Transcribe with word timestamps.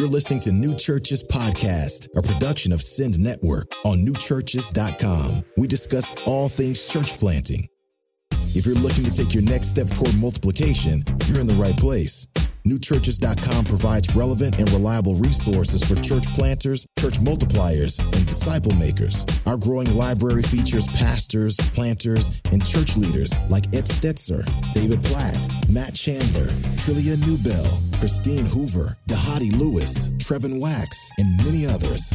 You're 0.00 0.08
listening 0.08 0.40
to 0.40 0.52
New 0.52 0.74
Churches 0.74 1.22
Podcast, 1.22 2.08
a 2.16 2.22
production 2.22 2.72
of 2.72 2.80
Send 2.80 3.20
Network 3.20 3.70
on 3.84 3.98
newchurches.com. 3.98 5.44
We 5.58 5.66
discuss 5.66 6.14
all 6.24 6.48
things 6.48 6.88
church 6.88 7.18
planting. 7.18 7.68
If 8.52 8.66
you're 8.66 8.74
looking 8.74 9.04
to 9.04 9.12
take 9.12 9.32
your 9.32 9.44
next 9.44 9.68
step 9.68 9.88
toward 9.88 10.14
multiplication, 10.16 11.04
you're 11.26 11.40
in 11.40 11.46
the 11.46 11.54
right 11.54 11.76
place. 11.76 12.26
NewChurches.com 12.66 13.64
provides 13.64 14.14
relevant 14.14 14.58
and 14.58 14.68
reliable 14.70 15.14
resources 15.14 15.82
for 15.82 16.00
church 16.02 16.26
planters, 16.34 16.86
church 16.98 17.18
multipliers, 17.20 17.98
and 18.00 18.26
disciple 18.26 18.72
makers. 18.74 19.24
Our 19.46 19.56
growing 19.56 19.94
library 19.96 20.42
features 20.42 20.86
pastors, 20.88 21.56
planters, 21.72 22.42
and 22.52 22.64
church 22.66 22.96
leaders 22.96 23.32
like 23.48 23.66
Ed 23.68 23.86
Stetzer, 23.86 24.44
David 24.74 25.02
Platt, 25.02 25.48
Matt 25.70 25.94
Chandler, 25.94 26.50
Trillia 26.76 27.16
Newbell, 27.16 27.98
Christine 27.98 28.44
Hoover, 28.44 28.96
Dhati 29.08 29.56
Lewis, 29.56 30.10
Trevin 30.18 30.60
Wax, 30.60 31.10
and 31.18 31.36
many 31.38 31.66
others. 31.66 32.12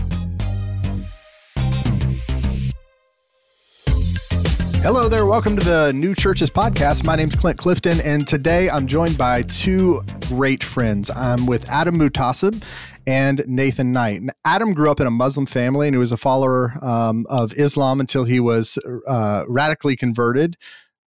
Hello 4.86 5.10
there. 5.10 5.26
Welcome 5.26 5.58
to 5.58 5.64
the 5.64 5.94
New 5.94 6.14
Churches 6.14 6.52
podcast. 6.52 7.04
My 7.04 7.16
name's 7.16 7.36
Clint 7.36 7.58
Clifton, 7.58 8.00
and 8.02 8.28
today 8.28 8.70
I'm 8.70 8.86
joined 8.86 9.18
by 9.18 9.42
two 9.42 10.04
great 10.28 10.64
friends. 10.64 11.10
I'm 11.10 11.48
with 11.48 11.68
Adam 11.70 11.98
Muhtaseb 11.98 12.64
and 13.08 13.44
Nathan 13.48 13.92
Knight. 13.92 14.22
Adam 14.46 14.76
grew 14.76 14.92
up 14.92 15.00
in 15.00 15.08
a 15.08 15.12
Muslim 15.12 15.48
family 15.48 15.88
and 15.88 15.96
he 15.96 15.98
was 15.98 16.12
a 16.12 16.18
follower 16.18 16.78
um, 16.84 17.26
of 17.32 17.52
Islam 17.54 18.00
until 18.00 18.26
he 18.26 18.40
was 18.40 18.78
uh, 19.08 19.46
radically 19.48 19.96
converted 19.96 20.56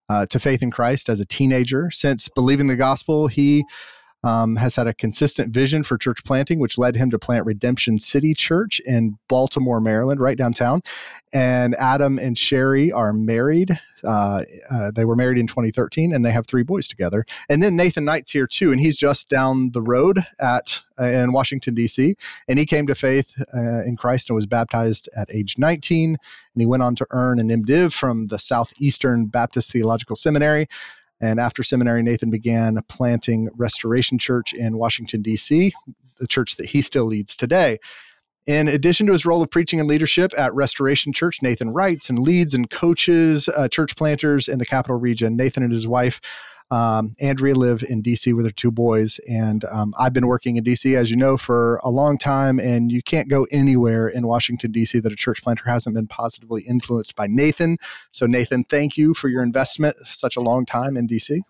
uh, 0.09 0.27
to 0.27 0.41
faith 0.41 0.61
in 0.61 0.73
Christ 0.73 1.09
as 1.09 1.21
a 1.21 1.25
teenager. 1.25 1.89
Since 1.93 2.29
believing 2.31 2.67
the 2.67 2.75
gospel, 2.75 3.29
he 3.29 3.65
um, 4.25 4.57
has 4.57 4.77
had 4.77 4.87
a 4.87 4.95
consistent 4.95 5.53
vision 5.53 5.83
for 5.83 5.97
church 5.97 6.25
planting, 6.25 6.59
which 6.59 6.79
led 6.79 6.97
him 6.97 7.11
to 7.11 7.19
plant 7.19 7.47
Redemption 7.47 7.99
City 7.99 8.35
Church 8.35 8.81
in 8.85 9.19
Baltimore, 9.29 9.81
Maryland, 9.81 10.21
right 10.21 10.37
downtown. 10.37 10.83
And 11.33 11.75
Adam 11.77 12.19
and 12.19 12.37
Sherry 12.37 12.91
are 12.91 13.13
married. 13.13 13.79
Uh, 14.05 14.45
uh, 14.71 14.91
they 14.95 15.05
were 15.05 15.17
married 15.17 15.39
in 15.39 15.47
2013, 15.47 16.13
and 16.13 16.25
they 16.25 16.31
have 16.31 16.47
three 16.47 16.63
boys 16.63 16.89
together. 16.89 17.25
And 17.49 17.63
then 17.63 17.77
Nathan 17.77 18.05
Knight's 18.05 18.31
here 18.31 18.47
too, 18.47 18.73
and 18.73 18.81
he's 18.81 18.97
just 18.97 19.29
down 19.29 19.71
the 19.73 19.83
road 19.83 20.21
at 20.41 20.83
uh, 21.01 21.05
in 21.05 21.33
Washington 21.33 21.75
D.C. 21.75 22.17
And 22.49 22.59
he 22.59 22.67
came 22.67 22.87
to 22.87 22.95
faith 22.95 23.33
uh, 23.55 23.85
in 23.85 23.97
Christ 23.97 24.31
and 24.31 24.35
was 24.35 24.47
baptized 24.47 25.09
at 25.17 25.29
age 25.33 25.57
19. 25.59 26.11
And 26.11 26.19
he 26.61 26.67
went 26.67 26.83
on 26.83 26.95
to 26.97 27.07
earn 27.11 27.39
an 27.39 27.49
MDiv 27.49 27.93
from 27.93 28.27
the 28.27 28.39
Southeastern 28.39 29.27
Baptist 29.27 29.73
Theological 29.73 30.17
Seminary. 30.17 30.69
And 31.21 31.41
after 31.41 31.63
seminary, 31.63 32.03
Nathan 32.03 32.31
began 32.31 32.79
planting 32.89 33.49
Restoration 33.57 34.19
Church 34.19 34.53
in 34.53 34.79
Washington, 34.79 35.23
D.C., 35.23 35.73
the 36.19 36.27
church 36.27 36.57
that 36.57 36.67
he 36.67 36.83
still 36.83 37.05
leads 37.05 37.35
today. 37.35 37.79
In 38.47 38.67
addition 38.67 39.07
to 39.07 39.13
his 39.13 39.27
role 39.27 39.43
of 39.43 39.51
preaching 39.51 39.79
and 39.79 39.89
leadership 39.89 40.33
at 40.39 40.55
Restoration 40.55 41.13
Church, 41.13 41.43
Nathan 41.43 41.71
writes 41.71 42.09
and 42.09 42.19
leads 42.19 42.55
and 42.55 42.71
coaches 42.71 43.49
uh, 43.49 43.69
church 43.69 43.95
planters 43.95 44.49
in 44.49 44.59
the 44.59 44.65
capital 44.65 44.99
region. 44.99 45.37
Nathan 45.37 45.63
and 45.63 45.73
his 45.73 45.87
wife 45.87 46.21
um, 46.71 47.15
Andrea 47.21 47.55
live 47.55 47.83
in 47.89 48.03
DC 48.03 48.35
with 48.35 48.47
her 48.47 48.53
two 48.53 48.71
boys, 48.71 49.19
and 49.29 49.65
um, 49.67 49.95
I've 49.99 50.13
been 50.13 50.27
working 50.27 50.57
in 50.57 50.65
DC, 50.65 50.97
as 50.97 51.11
you 51.11 51.17
know, 51.17 51.37
for 51.37 51.81
a 51.83 51.91
long 51.91 52.19
time. 52.19 52.59
And 52.59 52.93
you 52.93 53.03
can't 53.03 53.29
go 53.29 53.47
anywhere 53.51 54.09
in 54.09 54.27
Washington 54.27 54.73
DC 54.73 55.03
that 55.03 55.13
a 55.13 55.17
church 55.17 55.43
planter 55.43 55.65
hasn't 55.67 55.95
been 55.95 56.07
positively 56.07 56.63
influenced 56.69 57.17
by 57.17 57.27
Nathan. 57.27 57.79
So, 58.11 58.27
Nathan, 58.27 58.65
thank 58.65 58.97
you 58.97 59.15
for 59.15 59.29
your 59.29 59.43
investment 59.43 59.97
such 60.07 60.37
a 60.37 60.41
long 60.41 60.67
time 60.67 60.97
in 60.97 61.09
DC. 61.09 61.31
Yeah. 61.31 61.43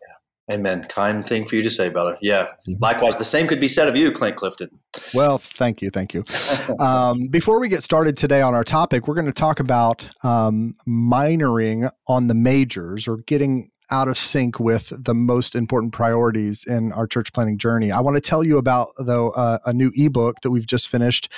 Amen. 0.51 0.85
Kind 0.85 1.27
thing 1.27 1.45
for 1.45 1.57
you 1.57 1.63
to 1.63 1.69
say, 1.69 1.91
brother. 1.91 2.17
Yeah. 2.23 2.47
Likewise, 2.81 3.19
the 3.19 3.25
same 3.25 3.47
could 3.47 3.61
be 3.61 3.69
said 3.69 3.87
of 3.87 3.97
you, 3.97 4.11
Clint 4.11 4.37
Clifton. 4.37 4.71
Well, 5.13 5.37
thank 5.37 5.83
you. 5.83 5.91
Thank 5.91 6.15
you. 6.15 6.25
um, 6.81 7.29
before 7.29 7.61
we 7.61 7.69
get 7.69 7.83
started 7.83 8.17
today 8.17 8.41
on 8.41 8.55
our 8.55 8.65
topic, 8.65 9.07
we're 9.07 9.15
going 9.15 9.27
to 9.27 9.33
talk 9.33 9.61
about 9.61 10.09
um, 10.23 10.75
minoring 10.89 11.91
on 12.07 12.28
the 12.28 12.34
majors 12.34 13.07
or 13.07 13.19
getting 13.19 13.71
out 13.91 14.09
of 14.09 14.19
sync 14.19 14.60
with 14.60 14.93
the 15.04 15.15
most 15.15 15.54
important 15.54 15.93
priorities 15.93 16.65
in 16.65 16.93
our 16.93 17.06
church 17.06 17.32
planting 17.32 17.59
journey. 17.59 17.91
I 17.91 18.00
want 18.00 18.16
to 18.16 18.21
tell 18.21 18.44
you 18.44 18.59
about 18.59 18.93
though 18.99 19.31
uh, 19.31 19.59
a 19.66 19.72
new 19.72 19.91
ebook 19.94 20.41
that 20.43 20.50
we've 20.50 20.66
just 20.66 20.88
finished, 20.88 21.32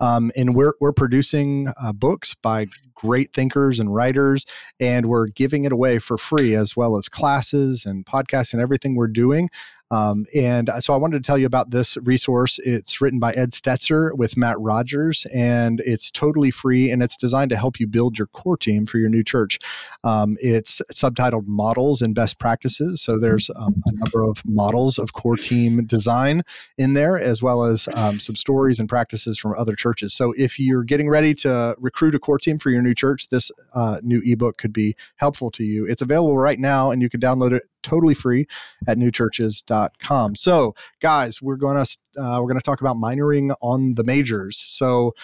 um, 0.00 0.30
and 0.36 0.54
we're 0.54 0.74
we're 0.80 0.92
producing 0.92 1.72
uh, 1.80 1.92
books 1.92 2.34
by 2.34 2.66
great 2.94 3.32
thinkers 3.32 3.80
and 3.80 3.94
writers, 3.94 4.46
and 4.78 5.06
we're 5.06 5.26
giving 5.26 5.64
it 5.64 5.72
away 5.72 5.98
for 5.98 6.16
free 6.16 6.54
as 6.54 6.76
well 6.76 6.96
as 6.96 7.08
classes 7.08 7.84
and 7.84 8.06
podcasts 8.06 8.52
and 8.52 8.62
everything 8.62 8.94
we're 8.94 9.08
doing. 9.08 9.50
Um, 9.92 10.24
and 10.34 10.70
so 10.80 10.94
I 10.94 10.96
wanted 10.96 11.22
to 11.22 11.26
tell 11.26 11.36
you 11.36 11.46
about 11.46 11.70
this 11.70 11.98
resource. 11.98 12.58
It's 12.64 13.00
written 13.00 13.20
by 13.20 13.32
Ed 13.32 13.50
Stetzer 13.50 14.16
with 14.16 14.38
Matt 14.38 14.58
Rogers, 14.58 15.26
and 15.34 15.80
it's 15.84 16.10
totally 16.10 16.50
free 16.50 16.90
and 16.90 17.02
it's 17.02 17.16
designed 17.16 17.50
to 17.50 17.56
help 17.56 17.78
you 17.78 17.86
build 17.86 18.18
your 18.18 18.28
core 18.28 18.56
team 18.56 18.86
for 18.86 18.98
your 18.98 19.10
new 19.10 19.22
church. 19.22 19.58
Um, 20.02 20.36
it's 20.40 20.80
subtitled 20.92 21.46
Models 21.46 22.00
and 22.00 22.14
Best 22.14 22.38
Practices. 22.38 23.02
So 23.02 23.18
there's 23.18 23.50
um, 23.50 23.82
a 23.86 23.92
number 23.92 24.22
of 24.26 24.42
models 24.46 24.98
of 24.98 25.12
core 25.12 25.36
team 25.36 25.84
design 25.84 26.42
in 26.78 26.94
there, 26.94 27.18
as 27.18 27.42
well 27.42 27.64
as 27.64 27.86
um, 27.94 28.18
some 28.18 28.34
stories 28.34 28.80
and 28.80 28.88
practices 28.88 29.38
from 29.38 29.54
other 29.58 29.76
churches. 29.76 30.14
So 30.14 30.32
if 30.38 30.58
you're 30.58 30.84
getting 30.84 31.10
ready 31.10 31.34
to 31.34 31.76
recruit 31.78 32.14
a 32.14 32.18
core 32.18 32.38
team 32.38 32.56
for 32.56 32.70
your 32.70 32.80
new 32.80 32.94
church, 32.94 33.28
this 33.28 33.50
uh, 33.74 33.98
new 34.02 34.22
ebook 34.24 34.56
could 34.56 34.72
be 34.72 34.94
helpful 35.16 35.50
to 35.50 35.64
you. 35.64 35.84
It's 35.86 36.00
available 36.00 36.38
right 36.38 36.58
now, 36.58 36.90
and 36.90 37.02
you 37.02 37.10
can 37.10 37.20
download 37.20 37.52
it 37.52 37.64
totally 37.82 38.14
free 38.14 38.46
at 38.86 38.98
newchurches.com. 38.98 40.36
So, 40.36 40.74
guys, 41.00 41.40
we're 41.42 41.56
going 41.56 41.84
to 41.84 41.98
uh, 42.20 42.38
we're 42.40 42.48
going 42.48 42.58
to 42.58 42.64
talk 42.64 42.80
about 42.80 42.96
minoring 42.96 43.54
on 43.60 43.94
the 43.94 44.04
majors. 44.04 44.58
So, 44.58 45.14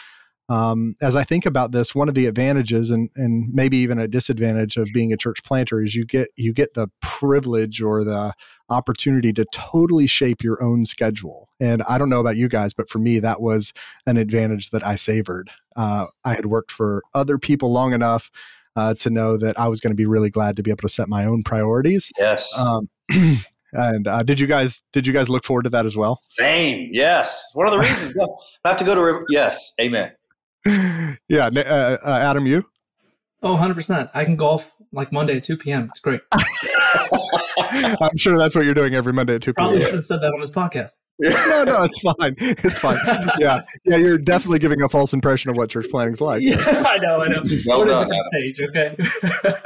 um, 0.50 0.96
as 1.02 1.14
I 1.14 1.24
think 1.24 1.44
about 1.44 1.72
this, 1.72 1.94
one 1.94 2.08
of 2.08 2.14
the 2.14 2.26
advantages 2.26 2.90
and 2.90 3.10
and 3.16 3.52
maybe 3.52 3.76
even 3.78 3.98
a 3.98 4.08
disadvantage 4.08 4.76
of 4.78 4.88
being 4.94 5.12
a 5.12 5.16
church 5.16 5.44
planter 5.44 5.82
is 5.82 5.94
you 5.94 6.06
get 6.06 6.28
you 6.36 6.54
get 6.54 6.74
the 6.74 6.88
privilege 7.02 7.82
or 7.82 8.02
the 8.02 8.32
opportunity 8.70 9.32
to 9.34 9.44
totally 9.52 10.06
shape 10.06 10.42
your 10.42 10.62
own 10.62 10.84
schedule. 10.84 11.48
And 11.60 11.82
I 11.82 11.98
don't 11.98 12.08
know 12.08 12.20
about 12.20 12.36
you 12.36 12.48
guys, 12.48 12.72
but 12.72 12.88
for 12.88 12.98
me, 12.98 13.18
that 13.18 13.40
was 13.42 13.72
an 14.06 14.16
advantage 14.16 14.70
that 14.70 14.84
I 14.84 14.96
savored. 14.96 15.50
Uh, 15.76 16.06
I 16.24 16.34
had 16.34 16.46
worked 16.46 16.72
for 16.72 17.02
other 17.14 17.38
people 17.38 17.70
long 17.70 17.92
enough 17.92 18.30
uh, 18.78 18.94
to 18.94 19.10
know 19.10 19.36
that 19.36 19.58
I 19.58 19.66
was 19.66 19.80
going 19.80 19.90
to 19.90 19.96
be 19.96 20.06
really 20.06 20.30
glad 20.30 20.56
to 20.56 20.62
be 20.62 20.70
able 20.70 20.82
to 20.82 20.88
set 20.88 21.08
my 21.08 21.24
own 21.24 21.42
priorities. 21.42 22.12
Yes. 22.16 22.48
Um, 22.56 22.88
and 23.72 24.06
uh, 24.06 24.22
did 24.22 24.38
you 24.38 24.46
guys 24.46 24.82
did 24.92 25.04
you 25.04 25.12
guys 25.12 25.28
look 25.28 25.44
forward 25.44 25.64
to 25.64 25.70
that 25.70 25.84
as 25.84 25.96
well? 25.96 26.20
Same. 26.22 26.88
Yes. 26.92 27.44
One 27.54 27.66
of 27.66 27.72
the 27.72 27.78
reasons 27.80 28.16
I 28.64 28.68
have 28.68 28.78
to 28.78 28.84
go 28.84 28.94
to. 28.94 29.26
Yes. 29.28 29.72
Amen. 29.80 30.12
Yeah. 31.28 31.46
Uh, 31.46 31.96
uh, 32.04 32.18
Adam, 32.22 32.46
you? 32.46 32.64
Oh, 33.42 33.56
100%. 33.56 34.10
I 34.14 34.24
can 34.24 34.36
golf 34.36 34.74
like 34.92 35.12
Monday 35.12 35.36
at 35.36 35.44
2 35.44 35.56
p.m. 35.56 35.84
It's 35.84 36.00
great. 36.00 36.20
I'm 38.00 38.16
sure 38.16 38.36
that's 38.36 38.54
what 38.54 38.64
you're 38.64 38.74
doing 38.74 38.94
every 38.94 39.12
Monday 39.12 39.36
at 39.36 39.42
2 39.42 39.52
p.m. 39.54 39.66
Probably 39.66 39.80
should 39.80 39.94
have 39.94 40.04
said 40.04 40.20
that 40.20 40.32
on 40.32 40.40
this 40.40 40.50
podcast. 40.50 40.92
no, 41.18 41.64
no, 41.64 41.84
it's 41.84 42.00
fine. 42.00 42.34
It's 42.38 42.78
fine. 42.78 42.98
Yeah. 43.38 43.62
Yeah, 43.84 43.96
you're 43.96 44.18
definitely 44.18 44.60
giving 44.60 44.82
a 44.82 44.88
false 44.88 45.12
impression 45.12 45.50
of 45.50 45.56
what 45.56 45.70
church 45.70 45.86
planting 45.90 46.12
is 46.12 46.20
like. 46.20 46.42
Yeah, 46.48 46.54
I 46.86 46.98
know, 46.98 47.20
I 47.20 47.28
know. 47.28 47.42
Well 47.66 47.80
We're 47.80 47.92
at 47.92 47.96
a 47.96 48.04
different 48.04 48.22
stage, 48.22 48.60
okay? 48.68 48.96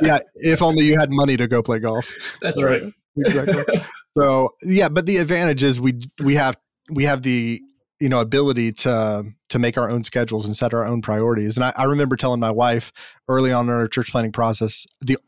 yeah, 0.02 0.18
if 0.36 0.62
only 0.62 0.84
you 0.84 0.98
had 0.98 1.10
money 1.10 1.36
to 1.36 1.46
go 1.46 1.62
play 1.62 1.78
golf. 1.78 2.10
That's 2.40 2.62
right. 2.62 2.82
right. 2.82 2.92
Exactly. 3.18 3.80
so, 4.18 4.50
yeah, 4.62 4.88
but 4.88 5.06
the 5.06 5.18
advantage 5.18 5.62
is 5.62 5.80
we 5.80 6.00
we 6.22 6.34
have 6.34 6.56
we 6.90 7.04
have 7.04 7.22
the 7.22 7.60
you 8.00 8.08
know 8.08 8.20
ability 8.20 8.72
to 8.72 9.24
to 9.52 9.58
make 9.58 9.76
our 9.76 9.90
own 9.90 10.02
schedules 10.02 10.46
and 10.46 10.56
set 10.56 10.72
our 10.72 10.86
own 10.86 11.02
priorities 11.02 11.58
and 11.58 11.64
I, 11.64 11.74
I, 11.76 11.84
remember 11.84 12.16
telling 12.16 12.40
my 12.40 12.50
wife 12.50 12.90
early 13.28 13.52
on 13.52 13.68
in 13.68 13.74
our 13.74 13.86
church 13.86 14.10
planting 14.10 14.32
process 14.32 14.86
the 15.02 15.18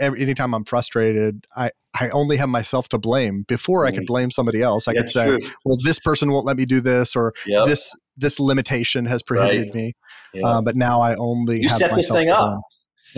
anytime 0.00 0.54
i'm 0.54 0.64
frustrated 0.64 1.44
i 1.56 1.70
i 1.98 2.08
only 2.10 2.36
have 2.36 2.48
myself 2.48 2.88
to 2.90 2.98
blame 2.98 3.42
before 3.48 3.84
i 3.84 3.90
could 3.90 4.04
mm. 4.04 4.06
blame 4.06 4.30
somebody 4.30 4.62
else 4.62 4.86
i 4.86 4.92
yeah, 4.92 5.00
could 5.00 5.10
say 5.10 5.26
true. 5.26 5.38
well 5.64 5.76
this 5.82 5.98
person 5.98 6.30
won't 6.30 6.46
let 6.46 6.56
me 6.56 6.64
do 6.64 6.80
this 6.80 7.16
or 7.16 7.32
yep. 7.44 7.66
this 7.66 7.92
this 8.16 8.38
limitation 8.38 9.04
has 9.04 9.20
prohibited 9.20 9.66
right. 9.66 9.74
me 9.74 9.92
yep. 10.32 10.44
uh, 10.44 10.62
but 10.62 10.76
now 10.76 11.00
i 11.00 11.16
only 11.16 11.60
you 11.60 11.68
have 11.68 11.78
set 11.78 11.90
myself 11.90 12.18
this 12.18 12.24
thing 12.24 12.30
up 12.30 12.60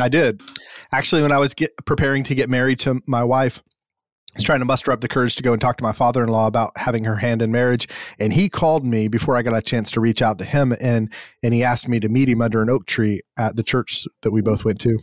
i 0.00 0.08
did 0.08 0.40
actually 0.92 1.20
when 1.20 1.32
i 1.32 1.38
was 1.38 1.52
get, 1.52 1.70
preparing 1.84 2.24
to 2.24 2.34
get 2.34 2.48
married 2.48 2.78
to 2.78 2.98
my 3.06 3.22
wife 3.22 3.62
was 4.34 4.42
trying 4.42 4.58
to 4.58 4.64
muster 4.64 4.92
up 4.92 5.00
the 5.00 5.08
courage 5.08 5.36
to 5.36 5.42
go 5.42 5.52
and 5.52 5.60
talk 5.60 5.76
to 5.76 5.84
my 5.84 5.92
father-in-law 5.92 6.46
about 6.46 6.72
having 6.76 7.04
her 7.04 7.16
hand 7.16 7.42
in 7.42 7.52
marriage 7.52 7.88
and 8.18 8.32
he 8.32 8.48
called 8.48 8.84
me 8.84 9.08
before 9.08 9.36
i 9.36 9.42
got 9.42 9.56
a 9.56 9.62
chance 9.62 9.90
to 9.90 10.00
reach 10.00 10.22
out 10.22 10.38
to 10.38 10.44
him 10.44 10.74
and 10.80 11.12
and 11.42 11.54
he 11.54 11.62
asked 11.62 11.88
me 11.88 12.00
to 12.00 12.08
meet 12.08 12.28
him 12.28 12.42
under 12.42 12.62
an 12.62 12.70
oak 12.70 12.86
tree 12.86 13.20
at 13.38 13.56
the 13.56 13.62
church 13.62 14.06
that 14.22 14.30
we 14.30 14.42
both 14.42 14.64
went 14.64 14.80
to 14.80 14.98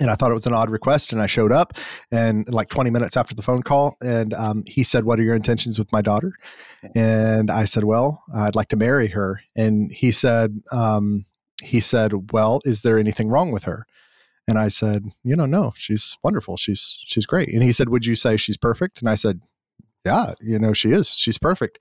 and 0.00 0.10
I 0.10 0.14
thought 0.14 0.30
it 0.30 0.34
was 0.34 0.46
an 0.46 0.54
odd 0.54 0.70
request, 0.70 1.12
and 1.12 1.20
I 1.20 1.26
showed 1.26 1.52
up, 1.52 1.74
and 2.10 2.48
like 2.52 2.70
20 2.70 2.88
minutes 2.90 3.16
after 3.16 3.34
the 3.34 3.42
phone 3.42 3.62
call, 3.62 3.96
and 4.00 4.32
um, 4.32 4.64
he 4.66 4.82
said, 4.82 5.04
"What 5.04 5.20
are 5.20 5.22
your 5.22 5.36
intentions 5.36 5.78
with 5.78 5.92
my 5.92 6.00
daughter?" 6.00 6.32
And 6.94 7.50
I 7.50 7.66
said, 7.66 7.84
"Well, 7.84 8.22
I'd 8.34 8.54
like 8.54 8.68
to 8.68 8.76
marry 8.76 9.08
her." 9.08 9.42
And 9.54 9.90
he 9.92 10.10
said, 10.10 10.62
um, 10.72 11.26
"He 11.62 11.80
said, 11.80 12.32
well, 12.32 12.60
is 12.64 12.82
there 12.82 12.98
anything 12.98 13.28
wrong 13.28 13.52
with 13.52 13.64
her?" 13.64 13.86
And 14.48 14.58
I 14.58 14.68
said, 14.68 15.06
you 15.22 15.36
know, 15.36 15.46
no, 15.46 15.72
she's 15.76 16.16
wonderful. 16.24 16.56
She's 16.56 16.98
she's 17.06 17.26
great. 17.26 17.48
And 17.52 17.62
he 17.62 17.72
said, 17.72 17.88
would 17.88 18.04
you 18.06 18.14
say 18.16 18.36
she's 18.36 18.56
perfect? 18.56 19.00
And 19.00 19.08
I 19.08 19.14
said, 19.14 19.40
yeah, 20.04 20.32
you 20.40 20.58
know, 20.58 20.72
she 20.72 20.90
is. 20.90 21.08
She's 21.10 21.38
perfect. 21.38 21.78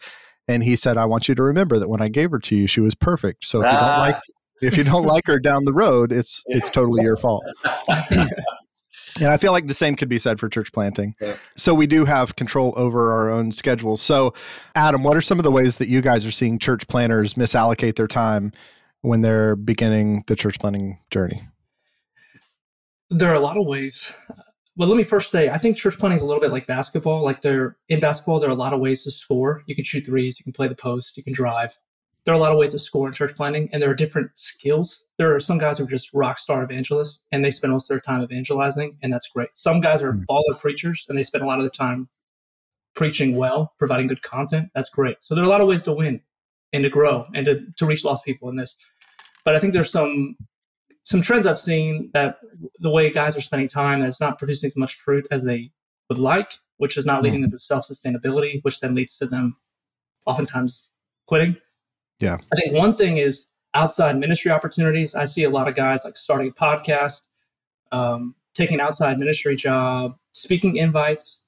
and 0.48 0.64
he 0.64 0.76
said, 0.76 0.98
"I 0.98 1.06
want 1.06 1.28
you 1.28 1.36
to 1.36 1.44
remember 1.44 1.80
that 1.80 1.90
when 1.90 2.02
I 2.02 2.08
gave 2.10 2.32
her 2.32 2.40
to 2.40 2.56
you, 2.56 2.68
she 2.68 2.82
was 2.82 2.94
perfect. 2.96 3.46
So 3.46 3.62
if 3.62 3.66
you 3.66 3.72
don't 3.72 3.82
Ah. 3.84 4.00
like 4.00 4.16
if 4.62 4.78
you 4.78 4.84
don't 4.84 5.06
like 5.06 5.26
her 5.28 5.40
down 5.40 5.66
the 5.66 5.74
road, 5.74 6.12
it's 6.12 6.44
it's 6.48 6.70
totally 6.70 7.04
your 7.04 7.18
fault." 7.18 7.44
And 9.20 9.28
I 9.28 9.36
feel 9.38 9.52
like 9.52 9.68
the 9.68 9.74
same 9.74 9.96
could 9.98 10.08
be 10.08 10.18
said 10.20 10.40
for 10.40 10.48
church 10.48 10.72
planting. 10.72 11.16
Yeah. 11.20 11.36
So 11.58 11.74
we 11.76 11.86
do 11.86 12.06
have 12.06 12.38
control 12.38 12.74
over 12.78 13.12
our 13.12 13.30
own 13.30 13.52
schedules. 13.52 14.02
So, 14.02 14.34
Adam, 14.74 15.04
what 15.04 15.18
are 15.18 15.22
some 15.22 15.38
of 15.38 15.44
the 15.44 15.52
ways 15.52 15.78
that 15.78 15.90
you 15.90 16.00
guys 16.02 16.26
are 16.26 16.32
seeing 16.32 16.58
church 16.58 16.88
planters 16.88 17.34
misallocate 17.34 17.98
their 17.98 18.08
time 18.08 18.54
when 19.02 19.20
they're 19.22 19.58
beginning 19.58 20.24
the 20.28 20.36
church 20.38 20.60
planting 20.60 20.98
journey? 21.12 21.42
There 23.12 23.30
are 23.30 23.36
a 23.36 23.40
lot 23.40 23.58
of 23.58 23.66
ways. 23.68 24.14
Well, 24.78 24.88
let 24.88 24.96
me 24.96 25.04
first 25.04 25.32
say, 25.32 25.50
I 25.50 25.58
think 25.58 25.76
church 25.76 25.98
planting 26.00 26.16
is 26.16 26.22
a 26.22 26.26
little 26.26 26.40
bit 26.40 26.52
like 26.52 26.66
basketball. 26.66 27.24
Like 27.24 27.42
there 27.42 27.78
in 27.90 28.00
basketball, 28.00 28.40
there 28.40 28.50
are 28.50 28.54
a 28.54 28.56
lot 28.56 28.72
of 28.72 28.80
ways 28.80 29.04
to 29.04 29.12
score. 29.12 29.64
You 29.66 29.76
can 29.76 29.84
shoot 29.84 30.06
threes, 30.06 30.40
you 30.40 30.46
can 30.46 30.54
play 30.54 30.70
the 30.70 30.76
post, 30.76 31.18
you 31.18 31.24
can 31.24 31.34
drive. 31.34 31.78
There 32.24 32.34
are 32.34 32.38
a 32.38 32.40
lot 32.40 32.52
of 32.54 32.58
ways 32.58 32.72
to 32.72 32.80
score 32.80 33.08
in 33.08 33.14
church 33.14 33.36
planting, 33.36 33.68
and 33.74 33.82
there 33.82 33.90
are 33.90 33.96
different 33.96 34.38
skills. 34.38 35.04
There 35.18 35.36
are 35.36 35.40
some 35.40 35.58
guys 35.58 35.78
who 35.78 35.84
are 35.84 35.88
just 35.88 36.14
rock 36.14 36.38
star 36.38 36.64
evangelists, 36.64 37.20
and 37.32 37.44
they 37.44 37.52
spend 37.52 37.74
most 37.74 37.90
of 37.90 37.96
their 37.96 38.00
time 38.00 38.22
evangelizing, 38.22 38.98
and 39.02 39.12
that's 39.12 39.28
great. 39.28 39.50
Some 39.54 39.82
guys 39.82 40.02
are 40.04 40.14
Hmm. 40.14 40.24
baller 40.30 40.58
preachers, 40.58 41.06
and 41.10 41.18
they 41.18 41.24
spend 41.24 41.44
a 41.44 41.48
lot 41.48 41.58
of 41.58 41.64
their 41.64 41.72
time 41.72 42.08
preaching 42.96 43.36
well, 43.36 43.74
providing 43.78 44.08
good 44.08 44.22
content. 44.22 44.70
That's 44.74 44.90
great. 44.90 45.18
So 45.22 45.36
there 45.36 45.44
are 45.44 45.48
a 45.48 45.50
lot 45.50 45.62
of 45.62 45.68
ways 45.68 45.84
to 45.84 45.94
win 45.94 46.22
and 46.72 46.84
to 46.84 46.90
grow 46.90 47.26
and 47.34 47.46
to, 47.46 47.66
to 47.78 47.86
reach 47.86 48.06
lost 48.06 48.24
people 48.24 48.50
in 48.50 48.56
this. 48.56 48.78
But 49.44 49.56
I 49.56 49.60
think 49.60 49.74
there's 49.74 49.92
some 49.92 50.38
some 51.04 51.22
trends 51.22 51.46
I've 51.46 51.60
seen 51.60 52.10
that 52.14 52.38
the 52.80 52.90
way 52.90 53.10
guys 53.10 53.36
are 53.36 53.42
spending 53.42 53.68
time 53.68 54.02
that's 54.02 54.20
not 54.20 54.38
producing 54.38 54.68
as 54.68 54.78
much 54.78 54.96
fruit 54.96 55.28
as 55.32 55.44
they 55.44 55.72
would 56.10 56.20
like, 56.20 56.54
which 56.78 56.98
is 56.98 57.06
not 57.06 57.24
leading 57.24 57.42
them 57.42 57.52
to 57.52 57.58
self 57.58 57.86
sustainability, 57.88 58.60
which 58.64 58.80
then 58.80 58.94
leads 58.96 59.18
to 59.18 59.26
them 59.26 59.58
oftentimes 60.26 60.88
quitting. 61.26 61.56
Yeah. 62.20 62.38
I 62.54 62.56
think 62.56 62.74
one 62.74 62.96
thing 62.96 63.18
is 63.18 63.48
outside 63.74 64.18
ministry 64.18 64.52
opportunities. 64.52 65.16
I 65.16 65.24
see 65.26 65.44
a 65.44 65.50
lot 65.50 65.68
of 65.68 65.76
guys 65.76 66.06
like 66.06 66.18
starting 66.18 66.50
a 66.50 66.52
podcast, 66.52 67.22
um, 67.92 68.36
taking 68.54 68.76
an 68.76 68.82
outside 68.82 69.18
ministry 69.18 69.56
job, 69.56 70.18
speaking 70.34 70.76
invites 70.76 71.42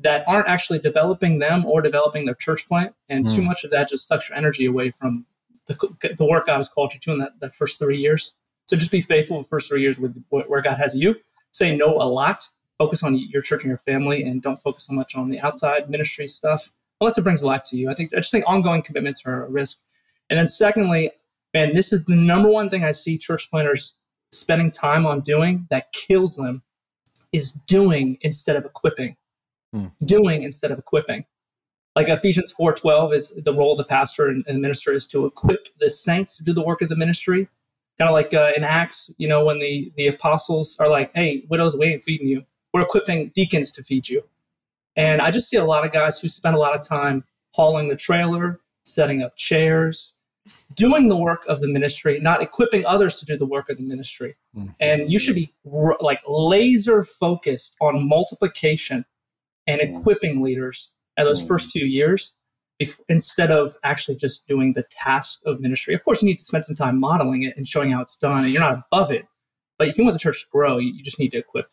that 0.00 0.24
aren't 0.28 0.48
actually 0.48 0.78
developing 0.78 1.38
them 1.38 1.64
or 1.64 1.80
developing 1.80 2.24
their 2.24 2.34
church 2.34 2.68
plant. 2.68 2.94
And 3.08 3.28
too 3.28 3.40
Mm. 3.40 3.46
much 3.46 3.64
of 3.64 3.70
that 3.70 3.88
just 3.88 4.06
sucks 4.06 4.28
your 4.28 4.36
energy 4.36 4.66
away 4.66 4.90
from 4.90 5.26
the, 5.66 5.74
the 6.16 6.24
work 6.26 6.46
God 6.46 6.56
has 6.58 6.68
called 6.68 6.94
you 6.94 7.00
to 7.00 7.12
in 7.12 7.18
that, 7.18 7.32
that 7.40 7.54
first 7.54 7.78
three 7.78 7.98
years. 7.98 8.34
So 8.68 8.76
just 8.76 8.90
be 8.90 9.00
faithful 9.00 9.38
the 9.38 9.48
first 9.48 9.68
three 9.68 9.80
years 9.80 9.98
with 9.98 10.22
where 10.28 10.60
God 10.60 10.76
has 10.76 10.94
you. 10.94 11.16
Say 11.52 11.74
no 11.74 11.86
a 11.86 12.04
lot. 12.04 12.46
Focus 12.76 13.02
on 13.02 13.14
your 13.14 13.42
church 13.42 13.64
and 13.64 13.70
your 13.70 13.78
family, 13.78 14.22
and 14.22 14.40
don't 14.40 14.58
focus 14.58 14.84
so 14.84 14.92
much 14.92 15.16
on 15.16 15.30
the 15.30 15.40
outside 15.40 15.90
ministry 15.90 16.26
stuff 16.26 16.70
unless 17.00 17.18
it 17.18 17.22
brings 17.22 17.42
life 17.42 17.64
to 17.64 17.76
you. 17.76 17.90
I 17.90 17.94
think 17.94 18.12
I 18.12 18.18
just 18.18 18.30
think 18.30 18.44
ongoing 18.46 18.82
commitments 18.82 19.24
are 19.26 19.46
a 19.46 19.50
risk. 19.50 19.78
And 20.30 20.38
then 20.38 20.46
secondly, 20.46 21.10
man, 21.54 21.74
this 21.74 21.92
is 21.92 22.04
the 22.04 22.14
number 22.14 22.50
one 22.50 22.68
thing 22.68 22.84
I 22.84 22.92
see 22.92 23.16
church 23.16 23.50
planters 23.50 23.94
spending 24.32 24.70
time 24.70 25.06
on 25.06 25.20
doing 25.20 25.66
that 25.70 25.90
kills 25.92 26.36
them 26.36 26.62
is 27.32 27.52
doing 27.52 28.18
instead 28.20 28.56
of 28.56 28.64
equipping. 28.64 29.16
Hmm. 29.72 29.86
Doing 30.04 30.42
instead 30.42 30.70
of 30.70 30.78
equipping. 30.78 31.24
Like 31.96 32.08
Ephesians 32.08 32.54
4:12 32.58 33.14
is 33.14 33.32
the 33.44 33.52
role 33.52 33.72
of 33.72 33.78
the 33.78 33.84
pastor 33.84 34.28
and, 34.28 34.44
and 34.46 34.60
minister 34.60 34.92
is 34.92 35.06
to 35.08 35.26
equip 35.26 35.66
the 35.80 35.90
saints 35.90 36.36
to 36.36 36.44
do 36.44 36.52
the 36.52 36.62
work 36.62 36.82
of 36.82 36.90
the 36.90 36.96
ministry. 36.96 37.48
Kind 37.98 38.08
of 38.08 38.14
like 38.14 38.32
uh, 38.32 38.52
in 38.56 38.62
Acts, 38.62 39.10
you 39.18 39.26
know, 39.28 39.44
when 39.44 39.58
the 39.58 39.92
the 39.96 40.06
apostles 40.06 40.76
are 40.78 40.88
like, 40.88 41.12
"Hey, 41.14 41.44
widows, 41.50 41.76
we 41.76 41.86
ain't 41.86 42.02
feeding 42.02 42.28
you. 42.28 42.44
We're 42.72 42.82
equipping 42.82 43.30
deacons 43.34 43.72
to 43.72 43.82
feed 43.82 44.08
you." 44.08 44.22
And 44.94 45.20
I 45.20 45.30
just 45.30 45.48
see 45.48 45.56
a 45.56 45.64
lot 45.64 45.84
of 45.84 45.90
guys 45.92 46.20
who 46.20 46.28
spend 46.28 46.54
a 46.54 46.58
lot 46.58 46.74
of 46.76 46.82
time 46.86 47.24
hauling 47.54 47.88
the 47.88 47.96
trailer, 47.96 48.60
setting 48.84 49.22
up 49.22 49.36
chairs, 49.36 50.12
doing 50.74 51.08
the 51.08 51.16
work 51.16 51.44
of 51.48 51.60
the 51.60 51.66
ministry, 51.68 52.20
not 52.20 52.40
equipping 52.42 52.84
others 52.86 53.14
to 53.16 53.24
do 53.26 53.36
the 53.36 53.46
work 53.46 53.68
of 53.68 53.76
the 53.78 53.82
ministry. 53.82 54.36
Mm. 54.56 54.74
And 54.80 55.10
you 55.12 55.18
should 55.18 55.34
be 55.34 55.52
r- 55.72 55.96
like 56.00 56.20
laser 56.28 57.02
focused 57.02 57.74
on 57.80 58.08
multiplication 58.08 59.04
and 59.66 59.80
Mm. 59.80 59.90
equipping 59.90 60.40
leaders 60.42 60.92
at 61.16 61.24
those 61.24 61.42
Mm. 61.42 61.48
first 61.48 61.70
few 61.72 61.84
years 61.84 62.34
if, 62.78 63.00
instead 63.08 63.50
of 63.50 63.76
actually 63.82 64.16
just 64.16 64.46
doing 64.46 64.72
the 64.72 64.84
task 64.90 65.40
of 65.46 65.60
ministry. 65.60 65.94
Of 65.94 66.04
course, 66.04 66.22
you 66.22 66.26
need 66.26 66.38
to 66.38 66.44
spend 66.44 66.64
some 66.64 66.74
time 66.74 66.98
modeling 66.98 67.42
it 67.42 67.56
and 67.56 67.66
showing 67.66 67.90
how 67.90 68.00
it's 68.00 68.16
done, 68.16 68.44
and 68.44 68.52
you're 68.52 68.60
not 68.60 68.84
above 68.90 69.10
it. 69.10 69.26
But 69.78 69.88
if 69.88 69.98
you 69.98 70.04
want 70.04 70.14
the 70.14 70.20
church 70.20 70.42
to 70.42 70.46
grow, 70.50 70.78
you, 70.78 70.92
you 70.92 71.02
just 71.02 71.18
need 71.18 71.30
to 71.30 71.38
equip. 71.38 71.70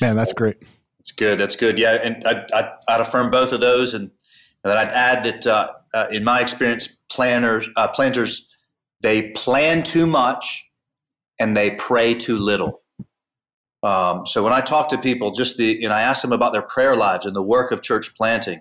Man, 0.00 0.16
that's 0.16 0.32
great. 0.32 0.60
That's 0.98 1.12
good. 1.12 1.38
That's 1.38 1.56
good. 1.56 1.78
Yeah, 1.78 1.98
and 2.02 2.26
I, 2.26 2.46
I, 2.52 2.72
I'd 2.88 3.00
affirm 3.00 3.30
both 3.30 3.52
of 3.52 3.60
those, 3.60 3.94
and, 3.94 4.10
and 4.64 4.72
then 4.72 4.76
I'd 4.76 4.88
add 4.88 5.24
that 5.24 5.46
uh, 5.46 5.72
uh, 5.94 6.06
in 6.10 6.24
my 6.24 6.40
experience, 6.40 6.88
planners, 7.10 7.68
uh, 7.76 7.88
planters, 7.88 8.48
they 9.00 9.30
plan 9.30 9.82
too 9.82 10.06
much 10.06 10.70
and 11.38 11.56
they 11.56 11.72
pray 11.72 12.14
too 12.14 12.38
little. 12.38 12.82
Um, 13.82 14.26
so 14.26 14.44
when 14.44 14.52
I 14.52 14.60
talk 14.60 14.90
to 14.90 14.98
people, 14.98 15.30
just 15.30 15.56
the 15.56 15.82
and 15.82 15.92
I 15.92 16.02
ask 16.02 16.20
them 16.20 16.32
about 16.32 16.52
their 16.52 16.62
prayer 16.62 16.94
lives 16.94 17.24
and 17.24 17.34
the 17.34 17.42
work 17.42 17.72
of 17.72 17.80
church 17.80 18.14
planting, 18.14 18.60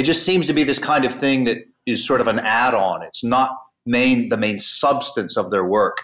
it 0.00 0.04
just 0.04 0.24
seems 0.24 0.46
to 0.46 0.54
be 0.54 0.64
this 0.64 0.78
kind 0.78 1.04
of 1.04 1.14
thing 1.14 1.44
that 1.44 1.58
is 1.84 2.06
sort 2.06 2.22
of 2.22 2.26
an 2.26 2.38
add-on. 2.38 3.02
It's 3.02 3.22
not 3.22 3.50
main 3.84 4.30
the 4.30 4.38
main 4.38 4.58
substance 4.58 5.36
of 5.36 5.50
their 5.50 5.64
work. 5.64 5.98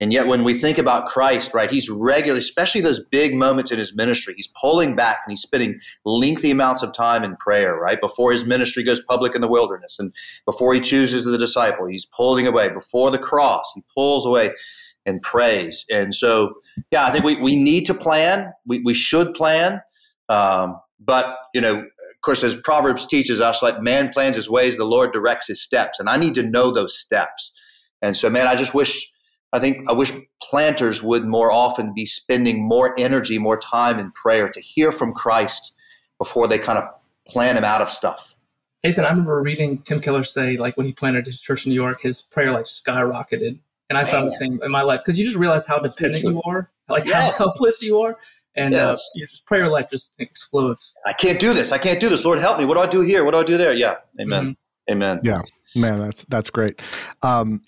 And 0.00 0.12
yet, 0.12 0.26
when 0.26 0.44
we 0.44 0.52
think 0.52 0.76
about 0.76 1.06
Christ, 1.06 1.54
right, 1.54 1.70
he's 1.70 1.88
regularly, 1.88 2.40
especially 2.40 2.82
those 2.82 3.02
big 3.10 3.34
moments 3.34 3.72
in 3.72 3.78
his 3.78 3.94
ministry, 3.94 4.34
he's 4.36 4.52
pulling 4.60 4.94
back 4.94 5.20
and 5.24 5.32
he's 5.32 5.40
spending 5.40 5.80
lengthy 6.04 6.50
amounts 6.50 6.82
of 6.82 6.92
time 6.92 7.24
in 7.24 7.36
prayer, 7.36 7.74
right, 7.76 7.98
before 8.02 8.32
his 8.32 8.44
ministry 8.44 8.82
goes 8.82 9.00
public 9.08 9.34
in 9.34 9.40
the 9.40 9.48
wilderness 9.48 9.96
and 9.98 10.12
before 10.44 10.74
he 10.74 10.80
chooses 10.80 11.24
the 11.24 11.38
disciple, 11.38 11.86
he's 11.86 12.04
pulling 12.04 12.46
away. 12.46 12.68
Before 12.68 13.10
the 13.10 13.18
cross, 13.18 13.64
he 13.74 13.82
pulls 13.94 14.26
away 14.26 14.52
and 15.06 15.22
prays. 15.22 15.86
And 15.90 16.14
so, 16.14 16.52
yeah, 16.90 17.06
I 17.06 17.10
think 17.10 17.24
we, 17.24 17.40
we 17.40 17.56
need 17.56 17.86
to 17.86 17.94
plan. 17.94 18.52
We, 18.66 18.80
we 18.80 18.92
should 18.92 19.32
plan. 19.32 19.80
Um, 20.28 20.78
but, 21.00 21.34
you 21.54 21.60
know, 21.62 21.86
of 22.18 22.22
course, 22.22 22.42
as 22.42 22.56
Proverbs 22.56 23.06
teaches 23.06 23.40
us, 23.40 23.62
like 23.62 23.80
man 23.80 24.08
plans 24.08 24.34
his 24.34 24.50
ways, 24.50 24.76
the 24.76 24.84
Lord 24.84 25.12
directs 25.12 25.46
his 25.46 25.62
steps. 25.62 26.00
And 26.00 26.10
I 26.10 26.16
need 26.16 26.34
to 26.34 26.42
know 26.42 26.72
those 26.72 26.98
steps. 26.98 27.52
And 28.02 28.16
so, 28.16 28.28
man, 28.28 28.48
I 28.48 28.56
just 28.56 28.74
wish 28.74 29.08
I 29.52 29.60
think 29.60 29.88
I 29.88 29.92
wish 29.92 30.12
planters 30.42 31.00
would 31.00 31.24
more 31.24 31.52
often 31.52 31.94
be 31.94 32.06
spending 32.06 32.66
more 32.66 32.98
energy, 32.98 33.38
more 33.38 33.56
time 33.56 34.00
in 34.00 34.10
prayer 34.12 34.48
to 34.48 34.60
hear 34.60 34.90
from 34.90 35.12
Christ 35.12 35.72
before 36.18 36.48
they 36.48 36.58
kind 36.58 36.78
of 36.78 36.84
plan 37.28 37.56
him 37.56 37.64
out 37.64 37.80
of 37.80 37.88
stuff. 37.88 38.34
Nathan, 38.82 39.04
I 39.04 39.10
remember 39.10 39.40
reading 39.40 39.78
Tim 39.78 40.00
Keller 40.00 40.24
say, 40.24 40.56
like 40.56 40.76
when 40.76 40.86
he 40.86 40.92
planted 40.92 41.24
his 41.24 41.40
church 41.40 41.66
in 41.66 41.70
New 41.70 41.76
York, 41.76 42.00
his 42.00 42.20
prayer 42.20 42.50
life 42.50 42.66
skyrocketed. 42.66 43.58
And 43.90 43.96
I 43.96 44.04
found 44.04 44.26
the 44.26 44.30
same 44.32 44.60
in 44.62 44.70
my 44.70 44.82
life 44.82 45.00
because 45.00 45.18
you 45.18 45.24
just 45.24 45.36
realize 45.36 45.66
how 45.66 45.78
dependent 45.78 46.22
you 46.22 46.42
are, 46.44 46.70
like 46.88 47.06
Yes. 47.06 47.14
how 47.14 47.38
helpless 47.44 47.80
you 47.80 48.00
are. 48.00 48.18
And 48.58 48.74
uh, 48.74 48.90
Yes. 48.90 49.10
your 49.14 49.26
just 49.28 49.46
prayer 49.46 49.68
life 49.68 49.86
just 49.88 50.12
explodes. 50.18 50.92
I 51.06 51.12
can't 51.12 51.38
do 51.38 51.54
this. 51.54 51.70
I 51.72 51.78
can't 51.78 52.00
do 52.00 52.08
this. 52.08 52.24
Lord, 52.24 52.40
help 52.40 52.58
me. 52.58 52.64
What 52.64 52.74
do 52.74 52.80
I 52.80 52.86
do 52.86 53.00
here? 53.02 53.24
What 53.24 53.30
do 53.30 53.38
I 53.38 53.44
do 53.44 53.56
there? 53.56 53.72
Yeah. 53.72 53.96
Amen. 54.20 54.56
Amen. 54.90 55.20
Yeah. 55.22 55.42
Man, 55.76 55.98
that's 56.00 56.24
that's 56.24 56.50
great. 56.50 56.80
Um, 57.22 57.60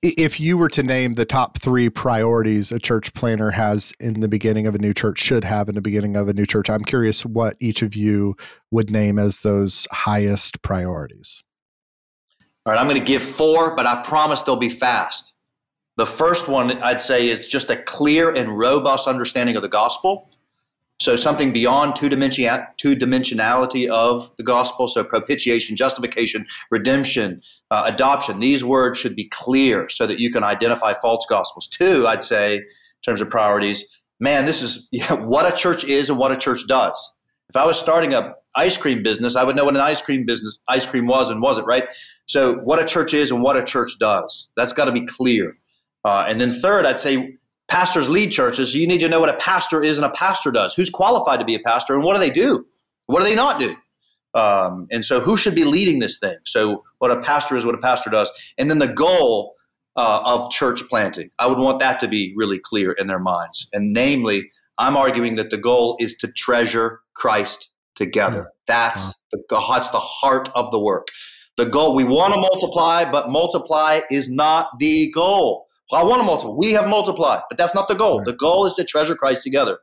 if 0.00 0.38
you 0.38 0.56
were 0.56 0.68
to 0.68 0.82
name 0.84 1.14
the 1.14 1.24
top 1.24 1.58
three 1.58 1.90
priorities 1.90 2.70
a 2.70 2.78
church 2.78 3.12
planter 3.14 3.50
has 3.50 3.92
in 3.98 4.20
the 4.20 4.28
beginning 4.28 4.66
of 4.66 4.74
a 4.76 4.78
new 4.78 4.94
church, 4.94 5.18
should 5.18 5.42
have 5.44 5.68
in 5.68 5.74
the 5.74 5.80
beginning 5.80 6.14
of 6.16 6.28
a 6.28 6.32
new 6.32 6.46
church, 6.46 6.70
I'm 6.70 6.84
curious 6.84 7.26
what 7.26 7.56
each 7.60 7.82
of 7.82 7.96
you 7.96 8.36
would 8.70 8.90
name 8.90 9.18
as 9.18 9.40
those 9.40 9.88
highest 9.90 10.62
priorities. 10.62 11.42
All 12.64 12.72
right. 12.72 12.80
I'm 12.80 12.86
going 12.86 13.00
to 13.00 13.04
give 13.04 13.22
four, 13.22 13.74
but 13.74 13.86
I 13.86 14.00
promise 14.02 14.42
they'll 14.42 14.54
be 14.56 14.68
fast. 14.68 15.34
The 15.96 16.06
first 16.06 16.46
one 16.46 16.80
I'd 16.80 17.02
say 17.02 17.28
is 17.28 17.48
just 17.48 17.68
a 17.70 17.76
clear 17.76 18.32
and 18.32 18.56
robust 18.56 19.08
understanding 19.08 19.56
of 19.56 19.62
the 19.62 19.68
gospel. 19.68 20.30
So 21.00 21.14
something 21.14 21.52
beyond 21.52 21.94
two 21.94 22.08
dimension 22.08 22.60
two 22.76 22.96
dimensionality 22.96 23.88
of 23.88 24.34
the 24.36 24.42
gospel. 24.42 24.88
So 24.88 25.04
propitiation, 25.04 25.76
justification, 25.76 26.46
redemption, 26.70 27.40
uh, 27.70 27.84
adoption. 27.86 28.40
These 28.40 28.64
words 28.64 28.98
should 28.98 29.14
be 29.14 29.28
clear 29.28 29.88
so 29.88 30.06
that 30.06 30.18
you 30.18 30.30
can 30.30 30.42
identify 30.42 30.94
false 30.94 31.24
gospels. 31.28 31.68
Two, 31.68 32.06
I'd 32.08 32.24
say, 32.24 32.56
in 32.56 32.64
terms 33.04 33.20
of 33.20 33.30
priorities, 33.30 33.84
man, 34.18 34.44
this 34.44 34.60
is 34.60 34.88
yeah, 34.92 35.12
what 35.12 35.52
a 35.52 35.56
church 35.56 35.84
is 35.84 36.10
and 36.10 36.18
what 36.18 36.32
a 36.32 36.36
church 36.36 36.66
does. 36.66 37.12
If 37.48 37.56
I 37.56 37.64
was 37.64 37.78
starting 37.78 38.12
a 38.12 38.34
ice 38.56 38.76
cream 38.76 39.02
business, 39.02 39.36
I 39.36 39.44
would 39.44 39.54
know 39.54 39.64
what 39.64 39.76
an 39.76 39.80
ice 39.80 40.02
cream 40.02 40.26
business 40.26 40.58
ice 40.68 40.84
cream 40.84 41.06
was 41.06 41.30
and 41.30 41.40
wasn't 41.40 41.66
right. 41.66 41.84
So 42.26 42.56
what 42.56 42.82
a 42.82 42.84
church 42.84 43.14
is 43.14 43.30
and 43.30 43.40
what 43.40 43.56
a 43.56 43.64
church 43.64 43.92
does. 44.00 44.48
That's 44.56 44.72
got 44.72 44.86
to 44.86 44.92
be 44.92 45.06
clear. 45.06 45.56
Uh, 46.04 46.24
and 46.28 46.40
then 46.40 46.50
third, 46.50 46.84
I'd 46.84 47.00
say 47.00 47.36
pastors 47.68 48.08
lead 48.08 48.30
churches. 48.30 48.72
So 48.72 48.78
you 48.78 48.86
need 48.86 49.00
to 49.00 49.08
know 49.08 49.20
what 49.20 49.28
a 49.28 49.36
pastor 49.36 49.82
is 49.82 49.98
and 49.98 50.04
a 50.04 50.10
pastor 50.10 50.50
does. 50.50 50.74
Who's 50.74 50.90
qualified 50.90 51.38
to 51.38 51.44
be 51.44 51.54
a 51.54 51.60
pastor 51.60 51.94
and 51.94 52.02
what 52.02 52.14
do 52.14 52.20
they 52.20 52.30
do? 52.30 52.66
What 53.06 53.20
do 53.20 53.24
they 53.24 53.34
not 53.34 53.58
do? 53.60 53.76
Um, 54.34 54.86
and 54.90 55.04
so 55.04 55.20
who 55.20 55.36
should 55.36 55.54
be 55.54 55.64
leading 55.64 55.98
this 55.98 56.18
thing? 56.18 56.36
So 56.44 56.84
what 56.98 57.10
a 57.10 57.20
pastor 57.20 57.56
is, 57.56 57.64
what 57.64 57.74
a 57.74 57.78
pastor 57.78 58.10
does. 58.10 58.30
And 58.56 58.70
then 58.70 58.78
the 58.78 58.88
goal 58.88 59.54
uh, 59.96 60.22
of 60.24 60.50
church 60.50 60.82
planting. 60.88 61.30
I 61.38 61.46
would 61.46 61.58
want 61.58 61.80
that 61.80 61.98
to 62.00 62.08
be 62.08 62.32
really 62.36 62.58
clear 62.58 62.92
in 62.92 63.08
their 63.08 63.18
minds. 63.18 63.66
And 63.72 63.92
namely, 63.92 64.50
I'm 64.78 64.96
arguing 64.96 65.34
that 65.36 65.50
the 65.50 65.58
goal 65.58 65.96
is 65.98 66.16
to 66.18 66.30
treasure 66.30 67.00
Christ 67.14 67.70
together. 67.96 68.52
That's 68.68 69.12
the, 69.32 69.42
that's 69.48 69.88
the 69.90 69.98
heart 69.98 70.50
of 70.54 70.70
the 70.70 70.78
work. 70.78 71.08
The 71.56 71.66
goal, 71.66 71.96
we 71.96 72.04
want 72.04 72.32
to 72.32 72.40
multiply, 72.40 73.10
but 73.10 73.30
multiply 73.30 74.02
is 74.10 74.30
not 74.30 74.68
the 74.78 75.10
goal. 75.10 75.66
I 75.92 76.02
want 76.02 76.20
to 76.20 76.24
multiply. 76.24 76.54
We 76.54 76.72
have 76.72 76.86
multiplied, 76.86 77.42
but 77.48 77.56
that's 77.56 77.74
not 77.74 77.88
the 77.88 77.94
goal. 77.94 78.22
The 78.22 78.34
goal 78.34 78.66
is 78.66 78.74
to 78.74 78.84
treasure 78.84 79.14
Christ 79.14 79.42
together. 79.42 79.78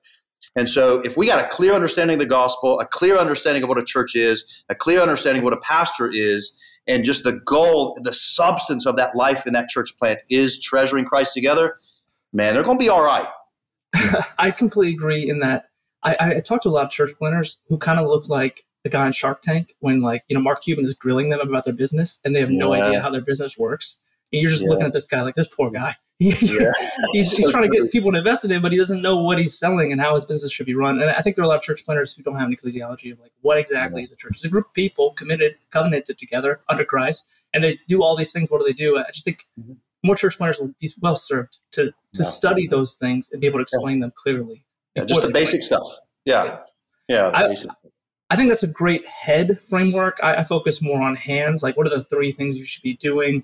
And 0.56 0.70
so, 0.70 1.00
if 1.02 1.18
we 1.18 1.28
got 1.28 1.44
a 1.44 1.48
clear 1.48 1.74
understanding 1.74 2.16
of 2.16 2.20
the 2.20 2.26
gospel, 2.28 2.80
a 2.80 2.86
clear 2.86 3.18
understanding 3.18 3.64
of 3.64 3.70
what 3.70 3.80
a 3.80 3.84
church 3.84 4.16
is, 4.16 4.64
a 4.70 4.76
clear 4.76 5.02
understanding 5.02 5.40
of 5.40 5.46
what 5.46 5.54
a 5.54 5.62
pastor 5.62 6.10
is, 6.12 6.52
and 6.88 7.04
just 7.04 7.24
the 7.24 7.34
goal, 7.34 7.98
the 8.04 8.14
substance 8.14 8.86
of 8.86 8.96
that 8.98 9.16
life 9.16 9.48
in 9.48 9.54
that 9.54 9.70
church 9.70 9.98
plant 9.98 10.22
is 10.30 10.62
treasuring 10.62 11.06
Christ 11.06 11.34
together, 11.34 11.78
man, 12.32 12.54
they're 12.54 12.64
going 12.64 12.78
to 12.78 12.84
be 12.84 12.90
all 12.90 13.04
right. 13.04 13.28
I 14.38 14.52
completely 14.52 14.94
agree 14.94 15.28
in 15.28 15.40
that. 15.40 15.66
I, 16.04 16.18
I 16.20 16.40
talked 16.40 16.64
to 16.64 16.70
a 16.70 16.72
lot 16.72 16.86
of 16.86 16.92
church 16.92 17.12
planters 17.18 17.58
who 17.68 17.78
kind 17.78 18.00
of 18.00 18.06
look 18.06 18.30
like 18.30 18.64
the 18.84 18.90
guy 18.92 19.08
in 19.08 19.12
Shark 19.12 19.42
Tank 19.42 19.74
when, 19.80 20.02
like, 20.02 20.24
you 20.28 20.36
know, 20.36 20.44
Mark 20.44 20.62
Cuban 20.62 20.86
is 20.86 20.94
grilling 20.94 21.30
them 21.30 21.40
about 21.40 21.64
their 21.64 21.74
business 21.74 22.20
and 22.24 22.36
they 22.36 22.40
have 22.42 22.52
no 22.52 22.74
yeah. 22.76 22.86
idea 22.86 23.02
how 23.02 23.10
their 23.10 23.24
business 23.24 23.58
works. 23.58 23.98
And 24.32 24.42
you're 24.42 24.52
just 24.52 24.64
yeah. 24.64 24.70
looking 24.70 24.86
at 24.86 24.94
this 24.94 25.08
guy 25.08 25.22
like 25.22 25.36
this 25.36 25.48
poor 25.48 25.70
guy. 25.70 25.96
yeah. 26.20 26.72
he's, 27.12 27.36
he's 27.36 27.52
trying 27.52 27.70
to 27.70 27.78
get 27.78 27.92
people 27.92 28.12
to 28.12 28.18
invest 28.18 28.46
in 28.46 28.52
him, 28.52 28.62
but 28.62 28.72
he 28.72 28.78
doesn't 28.78 29.02
know 29.02 29.18
what 29.18 29.38
he's 29.38 29.58
selling 29.58 29.92
and 29.92 30.00
how 30.00 30.14
his 30.14 30.24
business 30.24 30.52
should 30.52 30.66
be 30.66 30.74
run. 30.74 31.02
And 31.02 31.12
I 31.12 31.22
think 31.22 31.36
there 31.36 31.44
are 31.44 31.46
a 31.46 31.50
lot 31.50 31.58
of 31.58 31.62
church 31.62 31.84
planters 31.84 32.14
who 32.16 32.24
don't 32.24 32.38
have 32.38 32.48
an 32.48 32.56
ecclesiology 32.56 33.12
of 33.12 33.20
like 33.20 33.32
what 33.42 33.58
exactly 33.58 34.02
is 34.02 34.12
a 34.14 34.16
church. 34.16 34.36
It's 34.36 34.46
a 34.46 34.50
group 34.50 34.68
of 34.68 34.74
people 34.74 35.12
committed, 35.12 35.56
covenanted 35.72 36.18
together 36.18 36.62
under 36.70 36.86
Christ, 36.86 37.26
and 37.54 37.62
they 37.62 37.80
do 37.90 38.02
all 38.02 38.16
these 38.16 38.32
things. 38.32 38.50
What 38.50 38.60
do 38.60 38.66
they 38.66 38.74
do? 38.74 38.98
I 38.98 39.12
just 39.12 39.26
think 39.26 39.46
mm-hmm. 39.60 39.74
more 40.04 40.16
church 40.16 40.38
planters 40.38 40.60
will 40.60 40.74
be 40.80 40.90
well 41.02 41.18
served 41.18 41.60
to 41.72 41.92
to 42.14 42.24
study 42.24 42.66
those 42.68 42.98
things 42.98 43.30
and 43.32 43.42
be 43.42 43.48
able 43.48 43.60
to 43.60 43.64
explain 43.64 44.00
them 44.00 44.14
clearly. 44.16 44.66
Yeah, 44.96 45.06
just 45.06 45.22
the 45.22 45.32
basic 45.32 45.64
stuff. 45.64 45.90
Yeah, 46.24 46.60
yeah. 47.10 47.28
I, 47.28 47.54
I, 48.30 48.36
think 48.38 48.50
that's 48.50 48.64
a 48.64 48.68
great 48.68 49.06
head 49.06 49.60
framework. 49.62 50.18
I, 50.24 50.36
I 50.38 50.44
focus 50.44 50.82
more 50.82 51.02
on 51.02 51.16
hands. 51.16 51.62
Like, 51.62 51.76
what 51.76 51.86
are 51.86 51.90
the 51.90 52.04
three 52.06 52.32
things 52.32 52.58
you 52.58 52.64
should 52.64 52.82
be 52.82 52.96
doing? 52.96 53.44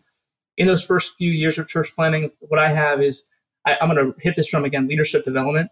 In 0.57 0.67
those 0.67 0.83
first 0.83 1.15
few 1.15 1.31
years 1.31 1.57
of 1.57 1.67
church 1.67 1.93
planting, 1.95 2.29
what 2.39 2.59
I 2.59 2.69
have 2.69 3.01
is 3.01 3.23
I, 3.65 3.77
am 3.81 3.93
going 3.93 4.13
to 4.13 4.19
hit 4.19 4.35
this 4.35 4.49
drum 4.49 4.65
again 4.65 4.87
leadership 4.87 5.23
development. 5.23 5.71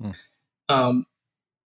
Hmm. 0.00 0.10
Um, 0.68 1.06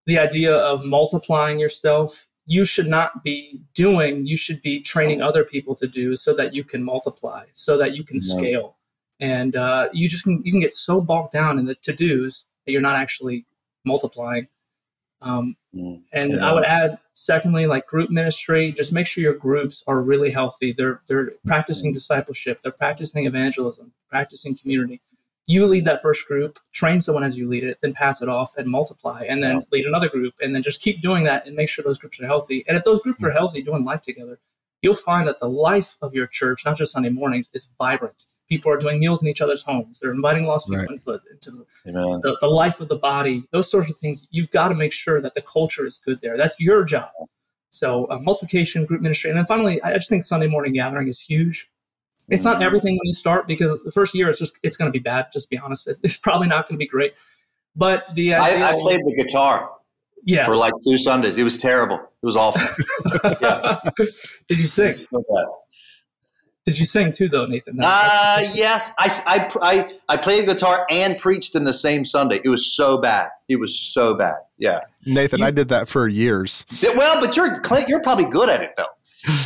the 0.06 0.18
idea 0.18 0.54
of 0.54 0.86
multiplying 0.86 1.60
yourself, 1.60 2.28
you 2.46 2.64
should 2.64 2.88
not 2.88 3.24
be 3.24 3.60
doing, 3.74 4.26
you 4.26 4.38
should 4.38 4.62
be 4.62 4.82
training 4.82 5.22
other 5.22 5.44
people 5.44 5.76
to 5.76 5.88
do 5.88 6.16
so 6.16 6.34
that 6.34 6.54
you 6.56 6.64
can 6.64 6.84
multiply, 6.84 7.46
so 7.52 7.78
that 7.78 7.96
you 7.96 8.04
can 8.04 8.18
scale. 8.18 8.78
And 9.20 9.56
uh, 9.56 9.90
you 9.92 10.08
just 10.08 10.24
can, 10.24 10.42
you 10.46 10.52
can 10.52 10.62
get 10.62 10.74
so 10.74 11.02
bogged 11.02 11.32
down 11.32 11.60
in 11.60 11.66
the 11.66 11.76
to 11.76 11.94
dos 11.94 12.46
that 12.66 12.72
you're 12.72 12.82
not 12.82 12.96
actually 12.96 13.46
multiplying. 13.86 14.48
Um, 15.22 15.56
mm. 15.76 16.02
And 16.14 16.34
yeah. 16.34 16.50
I 16.50 16.54
would 16.54 16.66
add, 16.66 17.00
secondly, 17.14 17.66
like 17.66 17.88
group 17.88 18.10
ministry. 18.10 18.72
Just 18.72 18.94
make 18.94 19.08
sure 19.08 19.22
your 19.22 19.34
groups 19.34 19.84
are 19.88 20.02
really 20.02 20.30
healthy. 20.30 20.72
They're 20.72 21.02
they're 21.08 21.32
practicing 21.46 21.92
mm. 21.92 21.94
discipleship. 21.94 22.62
They're 22.62 22.72
practicing 22.72 23.26
evangelism. 23.26 23.94
Practicing 24.10 24.56
community. 24.56 25.02
You 25.50 25.66
lead 25.66 25.86
that 25.86 26.02
first 26.02 26.28
group, 26.28 26.60
train 26.74 27.00
someone 27.00 27.24
as 27.24 27.38
you 27.38 27.48
lead 27.48 27.64
it, 27.64 27.78
then 27.82 27.94
pass 27.94 28.22
it 28.22 28.28
off 28.28 28.58
and 28.58 28.68
multiply, 28.68 29.24
and 29.30 29.42
then 29.42 29.54
yeah. 29.54 29.60
lead 29.72 29.86
another 29.86 30.10
group, 30.10 30.34
and 30.42 30.54
then 30.54 30.62
just 30.62 30.82
keep 30.82 31.02
doing 31.02 31.24
that 31.24 31.48
and 31.48 31.56
make 31.56 31.70
sure 31.70 31.86
those 31.86 31.98
groups 31.98 32.20
are 32.20 32.26
healthy. 32.26 32.66
And 32.68 32.76
if 32.76 32.84
those 32.84 33.00
groups 33.00 33.24
are 33.24 33.30
mm. 33.30 33.34
healthy, 33.34 33.62
doing 33.62 33.86
life 33.86 34.02
together, 34.02 34.40
you'll 34.82 34.94
find 34.94 35.28
that 35.28 35.38
the 35.38 35.48
life 35.48 35.96
of 36.02 36.14
your 36.14 36.28
church, 36.28 36.64
not 36.66 36.78
just 36.78 36.92
Sunday 36.92 37.10
mornings, 37.10 37.50
is 37.54 37.70
vibrant 37.78 38.26
people 38.48 38.72
are 38.72 38.78
doing 38.78 39.00
meals 39.00 39.22
in 39.22 39.30
each 39.30 39.42
other's 39.42 39.64
homes. 39.64 40.00
They're 40.00 40.12
inviting 40.12 40.46
lost 40.46 40.68
people 40.68 40.82
right. 40.82 40.90
into, 40.90 41.06
the, 41.06 41.22
into 41.34 41.66
the, 41.86 42.38
the, 42.40 42.48
life 42.48 42.80
of 42.82 42.88
the 42.88 42.96
body. 42.96 43.44
Those 43.52 43.70
sorts 43.70 43.92
of 43.92 43.98
things. 43.98 44.28
You've 44.32 44.52
got 44.52 44.70
to 44.70 44.76
make 44.76 44.92
sure 44.92 45.22
that 45.22 45.34
the 45.34 45.42
culture 45.42 45.86
is 45.86 46.00
good 46.04 46.22
there. 46.22 46.38
That's 46.38 46.60
your 46.60 46.84
job. 46.84 47.10
So 47.70 48.06
uh, 48.10 48.20
multiplication, 48.20 48.86
group 48.86 49.02
ministry, 49.02 49.30
and 49.30 49.38
then 49.38 49.46
finally, 49.46 49.82
I 49.84 49.94
just 49.94 50.10
think 50.10 50.24
Sunday 50.24 50.48
morning 50.48 50.74
gathering 50.74 51.08
is 51.08 51.20
huge. 51.20 51.70
It's 52.30 52.44
not 52.44 52.56
mm-hmm. 52.56 52.64
everything 52.64 52.94
when 52.96 53.06
you 53.06 53.14
start 53.14 53.48
because 53.48 53.72
the 53.86 53.92
first 53.92 54.14
year 54.14 54.30
it's 54.30 54.40
just 54.40 54.58
it's 54.64 54.76
going 54.76 54.92
to 54.92 54.92
be 54.92 55.00
bad. 55.02 55.28
Just 55.32 55.50
be 55.50 55.58
honest, 55.58 55.88
it's 56.04 56.18
probably 56.18 56.48
not 56.48 56.68
going 56.68 56.78
to 56.78 56.84
be 56.84 56.88
great. 56.88 57.16
But 57.76 58.04
the 58.16 58.36
I, 58.36 58.70
I 58.70 58.82
played 58.82 59.02
the 59.06 59.16
guitar. 59.16 59.72
Yeah. 60.24 60.46
For 60.46 60.56
like 60.56 60.74
two 60.84 60.98
Sundays, 60.98 61.38
it 61.38 61.44
was 61.44 61.58
terrible. 61.58 61.96
It 61.96 62.26
was 62.26 62.36
awful. 62.36 62.62
yeah. 63.42 63.80
Did 64.48 64.60
you 64.60 64.68
sing? 64.68 65.06
Did 66.68 66.78
you 66.78 66.86
sing 66.86 67.14
too, 67.14 67.30
though, 67.30 67.46
Nathan? 67.46 67.80
uh, 67.82 68.46
yes. 68.54 68.92
I, 69.00 69.24
I, 69.26 69.50
I, 69.62 69.90
I 70.10 70.18
played 70.18 70.46
guitar 70.48 70.86
and 70.90 71.18
preached 71.18 71.56
in 71.56 71.64
the 71.64 71.74
same 71.74 72.04
Sunday. 72.04 72.42
It 72.44 72.50
was 72.50 72.76
so 72.76 72.98
bad. 72.98 73.30
It 73.48 73.56
was 73.56 73.80
so 73.80 74.16
bad. 74.16 74.36
Yeah. 74.58 74.82
Nathan, 75.06 75.40
you, 75.40 75.46
I 75.46 75.52
did 75.52 75.70
that 75.70 75.88
for 75.88 76.10
years. 76.10 76.66
Well, 76.84 77.22
but 77.22 77.38
you're 77.38 77.62
Clint, 77.62 77.88
you're 77.88 78.02
probably 78.02 78.26
good 78.26 78.50
at 78.50 78.62
it, 78.62 78.72
though. 78.76 78.84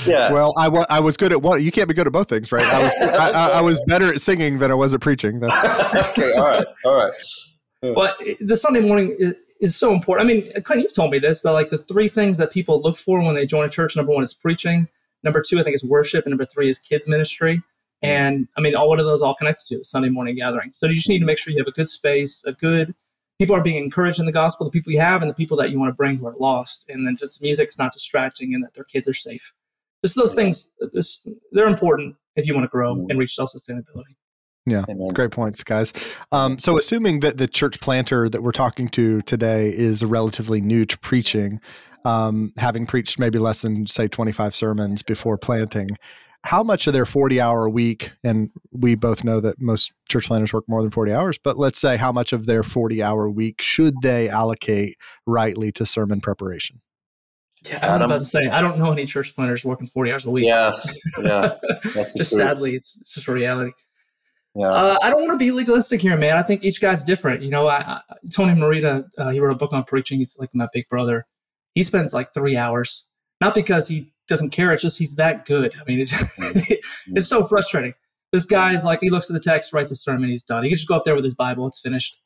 Yeah. 0.07 0.31
Well, 0.31 0.55
I, 0.57 0.65
I 0.89 0.99
was 0.99 1.15
good 1.15 1.31
at 1.31 1.43
one. 1.43 1.63
You 1.63 1.71
can't 1.71 1.87
be 1.87 1.93
good 1.93 2.07
at 2.07 2.13
both 2.13 2.27
things, 2.27 2.51
right? 2.51 2.65
I 2.65 2.79
was 2.81 2.95
I, 2.99 3.29
I, 3.29 3.47
I 3.49 3.61
was 3.61 3.79
better 3.85 4.11
at 4.11 4.19
singing 4.19 4.57
than 4.57 4.71
I 4.71 4.73
was 4.73 4.95
at 4.95 5.01
preaching. 5.01 5.39
That's 5.41 5.95
okay. 6.17 6.33
All 6.33 6.43
right. 6.43 6.65
All 6.85 6.95
right. 6.95 7.13
Well, 7.83 8.13
the 8.39 8.55
Sunday 8.55 8.79
morning 8.79 9.15
is, 9.17 9.33
is 9.59 9.75
so 9.75 9.91
important. 9.91 10.29
I 10.29 10.33
mean, 10.33 10.61
Clint, 10.61 10.83
you've 10.83 10.93
told 10.93 11.09
me 11.09 11.17
this. 11.17 11.41
That 11.41 11.51
like 11.53 11.71
the 11.71 11.79
three 11.79 12.09
things 12.09 12.37
that 12.37 12.51
people 12.51 12.79
look 12.79 12.95
for 12.95 13.19
when 13.23 13.33
they 13.33 13.47
join 13.47 13.65
a 13.65 13.69
church. 13.69 13.95
Number 13.95 14.13
one 14.13 14.21
is 14.21 14.35
preaching. 14.35 14.87
Number 15.23 15.41
two, 15.41 15.59
I 15.59 15.63
think, 15.63 15.75
is 15.75 15.83
worship. 15.83 16.25
And 16.25 16.31
number 16.31 16.45
three 16.45 16.69
is 16.69 16.79
kids 16.79 17.07
ministry. 17.07 17.57
Mm-hmm. 17.57 18.09
And 18.09 18.47
I 18.57 18.61
mean, 18.61 18.75
all 18.75 18.89
what 18.89 18.99
are 18.99 19.03
those 19.03 19.21
all 19.21 19.35
connected 19.35 19.67
to? 19.67 19.77
The 19.77 19.83
Sunday 19.83 20.09
morning 20.09 20.35
gathering. 20.35 20.71
So 20.73 20.87
you 20.87 20.95
just 20.95 21.09
need 21.09 21.19
to 21.19 21.25
make 21.25 21.37
sure 21.37 21.51
you 21.51 21.59
have 21.59 21.67
a 21.67 21.71
good 21.71 21.87
space, 21.87 22.43
a 22.45 22.53
good 22.53 22.95
people 23.41 23.55
are 23.55 23.61
being 23.61 23.83
encouraged 23.83 24.19
in 24.19 24.27
the 24.27 24.31
gospel, 24.31 24.65
the 24.65 24.71
people 24.71 24.91
you 24.91 24.99
have, 24.99 25.21
and 25.21 25.29
the 25.29 25.33
people 25.33 25.57
that 25.57 25.71
you 25.71 25.79
want 25.79 25.89
to 25.89 25.95
bring 25.95 26.15
who 26.17 26.27
are 26.27 26.35
lost. 26.39 26.85
And 26.89 27.07
then 27.07 27.15
just 27.15 27.41
music's 27.41 27.77
not 27.77 27.91
distracting, 27.91 28.53
and 28.53 28.63
that 28.63 28.73
their 28.75 28.83
kids 28.83 29.07
are 29.07 29.13
safe. 29.13 29.51
Just 30.03 30.15
those 30.15 30.35
things. 30.35 30.71
This 30.93 31.25
they're 31.51 31.67
important 31.67 32.15
if 32.35 32.47
you 32.47 32.53
want 32.53 32.65
to 32.65 32.69
grow 32.69 32.95
mm-hmm. 32.95 33.09
and 33.09 33.19
reach 33.19 33.35
self 33.35 33.51
sustainability. 33.51 34.15
Yeah, 34.67 34.85
Amen. 34.87 35.07
great 35.07 35.31
points, 35.31 35.63
guys. 35.63 35.91
Um, 36.31 36.59
so, 36.59 36.77
assuming 36.77 37.21
that 37.21 37.39
the 37.39 37.47
church 37.47 37.79
planter 37.79 38.29
that 38.29 38.43
we're 38.43 38.51
talking 38.51 38.89
to 38.89 39.21
today 39.23 39.69
is 39.69 40.05
relatively 40.05 40.61
new 40.61 40.85
to 40.85 40.99
preaching, 40.99 41.59
um, 42.05 42.53
having 42.57 42.85
preached 42.85 43.19
maybe 43.19 43.39
less 43.39 43.61
than 43.61 43.87
say 43.87 44.07
25 44.07 44.55
sermons 44.55 45.01
before 45.01 45.37
planting 45.37 45.89
how 46.43 46.63
much 46.63 46.87
of 46.87 46.93
their 46.93 47.05
40 47.05 47.39
hour 47.39 47.69
week 47.69 48.11
and 48.23 48.49
we 48.71 48.95
both 48.95 49.23
know 49.23 49.39
that 49.39 49.61
most 49.61 49.91
church 50.09 50.25
planters 50.25 50.51
work 50.51 50.63
more 50.67 50.81
than 50.81 50.91
40 50.91 51.13
hours 51.13 51.37
but 51.37 51.57
let's 51.57 51.79
say 51.79 51.97
how 51.97 52.11
much 52.11 52.33
of 52.33 52.45
their 52.47 52.63
40 52.63 53.03
hour 53.03 53.29
week 53.29 53.61
should 53.61 53.93
they 54.01 54.27
allocate 54.27 54.95
rightly 55.27 55.71
to 55.73 55.85
sermon 55.85 56.19
preparation 56.19 56.81
yeah, 57.69 57.85
I 57.85 57.93
was 57.93 58.01
about 58.01 58.19
to 58.21 58.25
say 58.25 58.47
I 58.47 58.59
don't 58.59 58.79
know 58.79 58.91
any 58.91 59.05
church 59.05 59.35
planters 59.35 59.63
working 59.63 59.85
forty 59.85 60.11
hours 60.11 60.25
a 60.25 60.31
week. 60.31 60.45
Yeah, 60.45 60.73
yeah. 61.23 61.57
just 62.17 62.31
sadly, 62.31 62.75
it's, 62.75 62.97
it's 62.99 63.13
just 63.13 63.27
a 63.27 63.31
reality. 63.31 63.71
Yeah. 64.55 64.67
Uh, 64.67 64.97
I 65.01 65.09
don't 65.09 65.21
want 65.21 65.39
to 65.39 65.45
be 65.45 65.51
legalistic 65.51 66.01
here, 66.01 66.17
man. 66.17 66.37
I 66.37 66.41
think 66.41 66.63
each 66.63 66.81
guy's 66.81 67.03
different. 67.03 67.41
You 67.41 67.51
know, 67.51 67.67
I, 67.67 67.77
I, 67.77 68.01
Tony 68.33 68.53
Merida, 68.53 69.05
uh, 69.17 69.29
he 69.29 69.39
wrote 69.39 69.51
a 69.51 69.55
book 69.55 69.73
on 69.73 69.83
preaching. 69.83 70.17
He's 70.17 70.35
like 70.39 70.49
my 70.53 70.67
big 70.73 70.87
brother, 70.89 71.25
he 71.75 71.83
spends 71.83 72.13
like 72.13 72.33
three 72.33 72.57
hours, 72.57 73.05
not 73.39 73.53
because 73.53 73.87
he 73.87 74.11
doesn't 74.27 74.49
care, 74.49 74.71
it's 74.71 74.81
just 74.81 74.97
he's 74.97 75.15
that 75.15 75.45
good. 75.45 75.73
I 75.79 75.83
mean, 75.87 76.01
it, 76.01 76.11
it's 77.07 77.27
so 77.27 77.43
frustrating. 77.43 77.93
This 78.31 78.45
guy 78.45 78.73
is 78.73 78.85
like, 78.85 78.99
he 79.01 79.09
looks 79.09 79.29
at 79.29 79.33
the 79.33 79.39
text, 79.39 79.73
writes 79.73 79.91
a 79.91 79.95
sermon, 79.95 80.29
he's 80.29 80.43
done. 80.43 80.63
He 80.63 80.69
can 80.69 80.77
just 80.77 80.87
go 80.87 80.95
up 80.95 81.03
there 81.03 81.15
with 81.15 81.23
his 81.23 81.35
Bible, 81.35 81.67
it's 81.67 81.79
finished. 81.79 82.17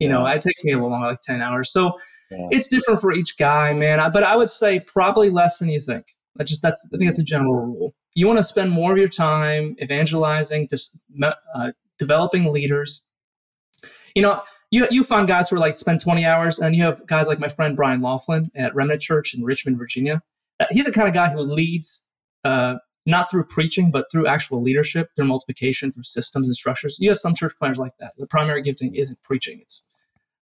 You 0.00 0.08
know, 0.08 0.26
it 0.26 0.42
takes 0.42 0.64
me 0.64 0.72
a 0.72 0.74
little 0.74 0.90
longer, 0.90 1.06
like 1.06 1.20
10 1.20 1.40
hours. 1.40 1.70
So 1.70 1.92
yeah. 2.30 2.48
it's 2.50 2.68
different 2.68 3.00
for 3.00 3.12
each 3.12 3.38
guy, 3.38 3.72
man. 3.72 4.00
I, 4.00 4.08
but 4.08 4.24
I 4.24 4.36
would 4.36 4.50
say 4.50 4.80
probably 4.80 5.30
less 5.30 5.58
than 5.58 5.68
you 5.68 5.80
think. 5.80 6.04
I 6.38 6.42
just, 6.42 6.62
that's, 6.62 6.86
I 6.92 6.98
think 6.98 7.08
that's 7.08 7.20
a 7.20 7.24
general 7.24 7.54
rule. 7.54 7.94
You 8.14 8.26
want 8.26 8.38
to 8.38 8.44
spend 8.44 8.70
more 8.72 8.92
of 8.92 8.98
your 8.98 9.08
time 9.08 9.76
evangelizing, 9.80 10.68
just, 10.68 10.90
uh, 11.54 11.72
developing 11.96 12.50
leaders. 12.50 13.02
You 14.16 14.22
know, 14.22 14.42
you 14.74 14.88
you 14.90 15.04
find 15.04 15.28
guys 15.28 15.48
who 15.48 15.56
are 15.56 15.60
like 15.60 15.76
spend 15.76 16.00
20 16.00 16.24
hours, 16.24 16.58
and 16.58 16.74
you 16.74 16.82
have 16.82 17.06
guys 17.06 17.28
like 17.28 17.38
my 17.38 17.46
friend 17.46 17.76
Brian 17.76 18.00
Laughlin 18.00 18.50
at 18.56 18.74
Remnant 18.74 19.00
Church 19.00 19.32
in 19.32 19.44
Richmond, 19.44 19.78
Virginia. 19.78 20.20
Uh, 20.58 20.66
he's 20.70 20.86
the 20.86 20.92
kind 20.92 21.06
of 21.06 21.14
guy 21.14 21.30
who 21.30 21.40
leads 21.40 22.02
uh, 22.44 22.74
not 23.06 23.30
through 23.30 23.44
preaching, 23.44 23.92
but 23.92 24.06
through 24.10 24.26
actual 24.26 24.60
leadership, 24.60 25.10
through 25.14 25.26
multiplication, 25.26 25.92
through 25.92 26.02
systems 26.02 26.48
and 26.48 26.56
structures. 26.56 26.96
You 26.98 27.08
have 27.10 27.20
some 27.20 27.36
church 27.36 27.52
planters 27.56 27.78
like 27.78 27.92
that. 28.00 28.14
The 28.18 28.26
primary 28.26 28.62
gifting 28.62 28.92
isn't 28.96 29.22
preaching; 29.22 29.60
it's 29.62 29.82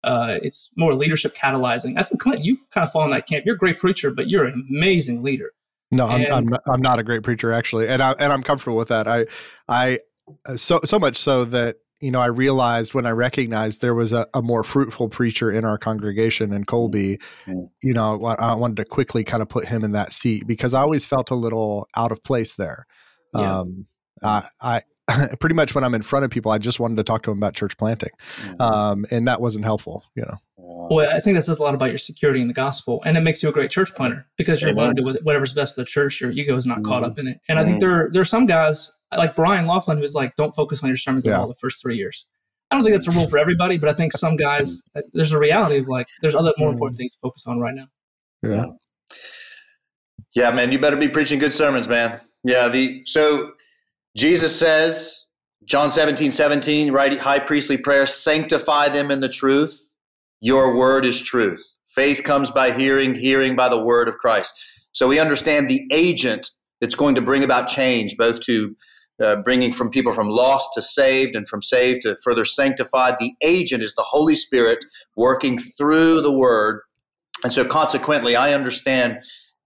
uh, 0.06 0.40
it's 0.42 0.70
more 0.78 0.94
leadership 0.94 1.36
catalyzing. 1.36 1.96
I 1.98 2.04
think 2.04 2.22
Clint, 2.22 2.40
you've 2.42 2.70
kind 2.74 2.88
of 2.88 2.92
fallen 2.92 3.10
in 3.10 3.16
that 3.18 3.28
camp. 3.28 3.46
You're 3.46 3.56
a 3.56 3.60
great 3.60 3.80
preacher, 3.80 4.12
but 4.12 4.30
you're 4.30 4.46
an 4.46 4.66
amazing 4.70 5.24
leader. 5.24 5.52
No, 5.92 6.08
I'm, 6.08 6.32
I'm, 6.32 6.46
not, 6.46 6.62
I'm 6.68 6.82
not 6.82 7.00
a 7.00 7.04
great 7.04 7.24
preacher 7.24 7.52
actually, 7.52 7.90
and 7.90 8.02
I 8.02 8.14
and 8.14 8.32
I'm 8.32 8.44
comfortable 8.44 8.78
with 8.78 8.88
that. 8.88 9.10
I 9.10 9.26
I 9.68 10.00
so 10.56 10.80
so 10.86 10.98
much 11.00 11.18
so 11.18 11.44
that 11.44 11.81
you 12.02 12.12
know, 12.12 12.20
I 12.20 12.28
realized 12.28 12.94
when 12.94 13.06
I 13.06 13.12
recognized 13.12 13.82
there 13.82 13.96
was 13.96 14.12
a, 14.12 14.28
a 14.34 14.42
more 14.42 14.64
fruitful 14.64 15.08
preacher 15.08 15.52
in 15.52 15.64
our 15.66 15.78
congregation 15.78 16.52
in 16.52 16.66
Colby, 16.66 17.20
mm-hmm. 17.46 17.66
you 17.84 17.94
know, 17.94 18.24
I 18.24 18.56
wanted 18.56 18.78
to 18.78 18.86
quickly 18.86 19.24
kind 19.24 19.42
of 19.42 19.50
put 19.50 19.68
him 19.68 19.84
in 19.84 19.92
that 19.92 20.12
seat 20.12 20.44
because 20.48 20.74
I 20.74 20.82
always 20.82 21.06
felt 21.06 21.30
a 21.30 21.36
little 21.36 21.88
out 21.96 22.12
of 22.12 22.24
place 22.24 22.56
there. 22.56 22.86
Yeah. 23.36 23.60
Um, 23.60 23.86
I, 24.24 24.48
I, 24.60 24.82
pretty 25.40 25.56
much 25.56 25.76
when 25.76 25.84
I'm 25.84 25.94
in 25.94 26.02
front 26.02 26.26
of 26.26 26.32
people, 26.32 26.52
I 26.52 26.58
just 26.58 26.80
wanted 26.80 26.98
to 26.98 27.04
talk 27.04 27.24
to 27.24 27.32
them 27.32 27.38
about 27.38 27.54
church 27.54 27.78
planting, 27.78 28.12
mm-hmm. 28.42 28.62
um, 28.62 29.06
and 29.12 29.28
that 29.28 29.42
wasn't 29.42 29.66
helpful. 29.66 30.04
You 30.16 30.24
know. 30.24 30.38
Well, 30.58 31.10
I 31.10 31.20
think 31.20 31.36
that 31.36 31.44
says 31.44 31.60
a 31.60 31.64
lot 31.64 31.74
about 31.74 31.90
your 31.90 31.98
security 31.98 32.42
in 32.42 32.48
the 32.48 32.54
gospel, 32.54 33.02
and 33.06 33.18
it 33.18 33.22
makes 33.22 33.42
you 33.42 33.50
a 33.50 33.52
great 33.52 33.72
church 33.72 33.94
planter 33.96 34.28
because 34.38 34.62
you're 34.62 34.74
going 34.74 34.96
to 34.96 35.02
do 35.02 35.20
whatever's 35.24 35.54
best 35.54 35.76
for 35.76 35.82
the 35.82 35.86
church. 35.86 36.22
Your 36.22 36.32
ego 36.32 36.56
is 36.56 36.66
not 36.66 36.78
mm-hmm. 36.80 36.86
caught 36.86 37.04
up 37.04 37.18
in 37.18 37.28
it. 37.28 37.40
And 37.48 37.60
I 37.60 37.64
think 37.64 37.78
mm-hmm. 37.78 37.88
there 37.88 38.10
there 38.12 38.22
are 38.22 38.26
some 38.26 38.46
guys 38.46 38.92
like 39.18 39.36
Brian 39.36 39.68
Laughlin 39.68 39.98
who's 39.98 40.16
like, 40.16 40.36
don't 40.36 40.54
focus 40.54 40.82
on 40.84 40.90
your 40.90 40.98
sermons 40.98 41.26
yeah. 41.26 41.34
at 41.34 41.40
all 41.40 41.48
the 41.48 41.56
first 41.56 41.82
three 41.82 41.98
years. 41.98 42.26
I 42.70 42.76
don't 42.76 42.84
think 42.84 42.96
that's 42.96 43.08
a 43.08 43.12
rule 43.12 43.28
for 43.28 43.38
everybody, 43.38 43.78
but 43.78 43.90
I 43.90 43.94
think 43.94 44.14
some 44.14 44.38
guys 44.38 44.82
uh, 44.96 45.02
there's 45.14 45.34
a 45.34 45.38
reality 45.38 45.78
of 45.80 45.90
like 45.90 46.08
there's 46.22 46.36
other 46.36 46.54
more 46.58 46.70
important 46.70 46.98
things 46.98 47.14
to 47.16 47.20
focus 47.20 47.46
on 47.46 47.60
right 47.60 47.76
now. 47.76 47.88
Yeah. 48.42 48.66
Yeah, 50.34 50.52
man, 50.52 50.72
you 50.72 50.80
better 50.80 50.96
be 50.96 51.10
preaching 51.10 51.40
good 51.40 51.52
sermons, 51.52 51.90
man. 51.90 52.22
Yeah, 52.46 52.70
the 52.70 53.04
so 53.06 53.52
Jesus 54.16 54.58
says, 54.58 55.26
John 55.66 55.92
17, 55.92 56.32
17, 56.32 56.92
right? 56.92 57.20
High 57.20 57.40
priestly 57.40 57.78
prayer, 57.78 58.08
sanctify 58.08 58.90
them 58.90 59.12
in 59.12 59.20
the 59.20 59.30
truth. 59.30 59.84
Your 60.40 60.76
word 60.76 61.06
is 61.06 61.20
truth. 61.20 61.64
Faith 61.88 62.24
comes 62.24 62.50
by 62.50 62.72
hearing, 62.72 63.16
hearing 63.16 63.56
by 63.56 63.70
the 63.70 63.82
word 63.82 64.08
of 64.08 64.18
Christ. 64.18 64.54
So 64.94 65.08
we 65.08 65.20
understand 65.20 65.70
the 65.70 65.86
agent 65.92 66.50
that's 66.80 66.96
going 66.96 67.16
to 67.16 67.22
bring 67.22 67.44
about 67.44 67.68
change, 67.68 68.18
both 68.18 68.40
to 68.42 68.76
uh, 69.22 69.38
bringing 69.38 69.72
from 69.72 69.90
people 69.90 70.14
from 70.14 70.30
lost 70.30 70.70
to 70.74 70.82
saved 70.82 71.36
and 71.36 71.48
from 71.48 71.62
saved 71.62 72.02
to 72.04 72.16
further 72.24 72.46
sanctified. 72.46 73.16
The 73.20 73.34
agent 73.42 73.84
is 73.84 73.94
the 73.96 74.04
Holy 74.04 74.36
Spirit 74.36 74.84
working 75.16 75.60
through 75.60 76.22
the 76.22 76.32
word. 76.32 76.82
And 77.44 77.54
so 77.54 77.66
consequently, 77.66 78.36
I 78.36 78.54
understand, 78.54 79.20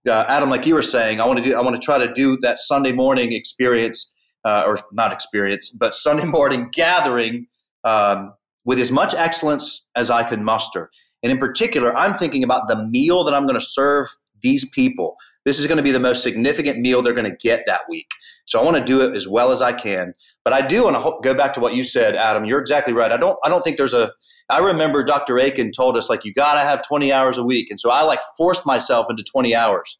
uh, 0.08 0.24
Adam, 0.28 0.50
like 0.50 0.66
you 0.66 0.74
were 0.74 0.82
saying, 0.82 1.20
I 1.20 1.26
want 1.26 1.38
to 1.38 1.44
do, 1.44 1.54
I 1.54 1.60
want 1.60 1.76
to 1.76 1.82
try 1.82 1.98
to 1.98 2.12
do 2.12 2.36
that 2.38 2.58
Sunday 2.58 2.92
morning 2.92 3.32
experience, 3.32 4.12
uh, 4.44 4.64
or 4.66 4.78
not 4.92 5.12
experience, 5.12 5.70
but 5.70 5.94
Sunday 5.94 6.24
morning 6.24 6.70
gathering 6.72 7.46
um, 7.84 8.32
with 8.64 8.78
as 8.78 8.90
much 8.90 9.14
excellence 9.14 9.86
as 9.94 10.10
I 10.10 10.22
can 10.22 10.44
muster. 10.44 10.90
And 11.22 11.32
in 11.32 11.38
particular, 11.38 11.96
I'm 11.96 12.14
thinking 12.14 12.44
about 12.44 12.68
the 12.68 12.76
meal 12.76 13.24
that 13.24 13.34
I'm 13.34 13.44
going 13.44 13.58
to 13.58 13.66
serve 13.66 14.08
these 14.42 14.68
people. 14.70 15.15
This 15.46 15.60
is 15.60 15.68
going 15.68 15.76
to 15.76 15.82
be 15.82 15.92
the 15.92 16.00
most 16.00 16.24
significant 16.24 16.80
meal 16.80 17.02
they're 17.02 17.14
going 17.14 17.30
to 17.30 17.36
get 17.36 17.62
that 17.68 17.82
week. 17.88 18.10
So 18.46 18.60
I 18.60 18.64
want 18.64 18.76
to 18.78 18.84
do 18.84 19.00
it 19.00 19.14
as 19.14 19.28
well 19.28 19.52
as 19.52 19.62
I 19.62 19.72
can. 19.72 20.12
But 20.44 20.52
I 20.52 20.66
do 20.66 20.82
want 20.82 20.96
to 20.96 21.18
go 21.22 21.34
back 21.34 21.54
to 21.54 21.60
what 21.60 21.74
you 21.76 21.84
said, 21.84 22.16
Adam. 22.16 22.44
You're 22.44 22.58
exactly 22.58 22.92
right. 22.92 23.12
I 23.12 23.16
don't. 23.16 23.38
I 23.44 23.48
don't 23.48 23.62
think 23.62 23.76
there's 23.76 23.94
a. 23.94 24.12
I 24.50 24.58
remember 24.58 25.04
Dr. 25.04 25.38
Akin 25.38 25.70
told 25.70 25.96
us 25.96 26.10
like 26.10 26.24
you 26.24 26.32
got 26.32 26.54
to 26.54 26.60
have 26.60 26.86
20 26.86 27.12
hours 27.12 27.38
a 27.38 27.44
week, 27.44 27.70
and 27.70 27.78
so 27.78 27.90
I 27.90 28.02
like 28.02 28.20
forced 28.36 28.66
myself 28.66 29.06
into 29.08 29.22
20 29.22 29.54
hours. 29.54 29.98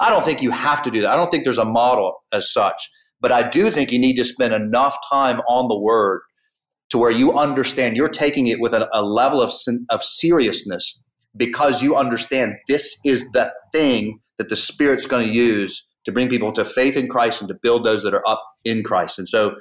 I 0.00 0.10
don't 0.10 0.24
think 0.24 0.42
you 0.42 0.50
have 0.50 0.82
to 0.82 0.90
do 0.90 1.00
that. 1.02 1.10
I 1.12 1.16
don't 1.16 1.30
think 1.30 1.44
there's 1.44 1.58
a 1.58 1.64
model 1.64 2.16
as 2.32 2.52
such. 2.52 2.90
But 3.20 3.30
I 3.32 3.48
do 3.48 3.70
think 3.70 3.92
you 3.92 3.98
need 4.00 4.14
to 4.16 4.24
spend 4.24 4.52
enough 4.52 4.96
time 5.08 5.40
on 5.48 5.68
the 5.68 5.78
Word 5.78 6.22
to 6.90 6.98
where 6.98 7.10
you 7.10 7.38
understand 7.38 7.96
you're 7.96 8.08
taking 8.08 8.48
it 8.48 8.60
with 8.60 8.72
a, 8.72 8.88
a 8.92 9.02
level 9.02 9.40
of 9.40 9.52
of 9.90 10.02
seriousness 10.02 11.00
because 11.38 11.80
you 11.82 11.96
understand 11.96 12.56
this 12.68 12.98
is 13.04 13.30
the 13.32 13.52
thing 13.72 14.20
that 14.38 14.48
the 14.48 14.56
Spirit's 14.56 15.06
going 15.06 15.26
to 15.26 15.32
use 15.32 15.86
to 16.04 16.12
bring 16.12 16.28
people 16.28 16.52
to 16.52 16.64
faith 16.64 16.96
in 16.96 17.08
Christ 17.08 17.40
and 17.40 17.48
to 17.48 17.54
build 17.54 17.84
those 17.84 18.02
that 18.02 18.14
are 18.14 18.26
up 18.28 18.42
in 18.64 18.82
Christ. 18.82 19.18
And 19.18 19.28
so, 19.28 19.56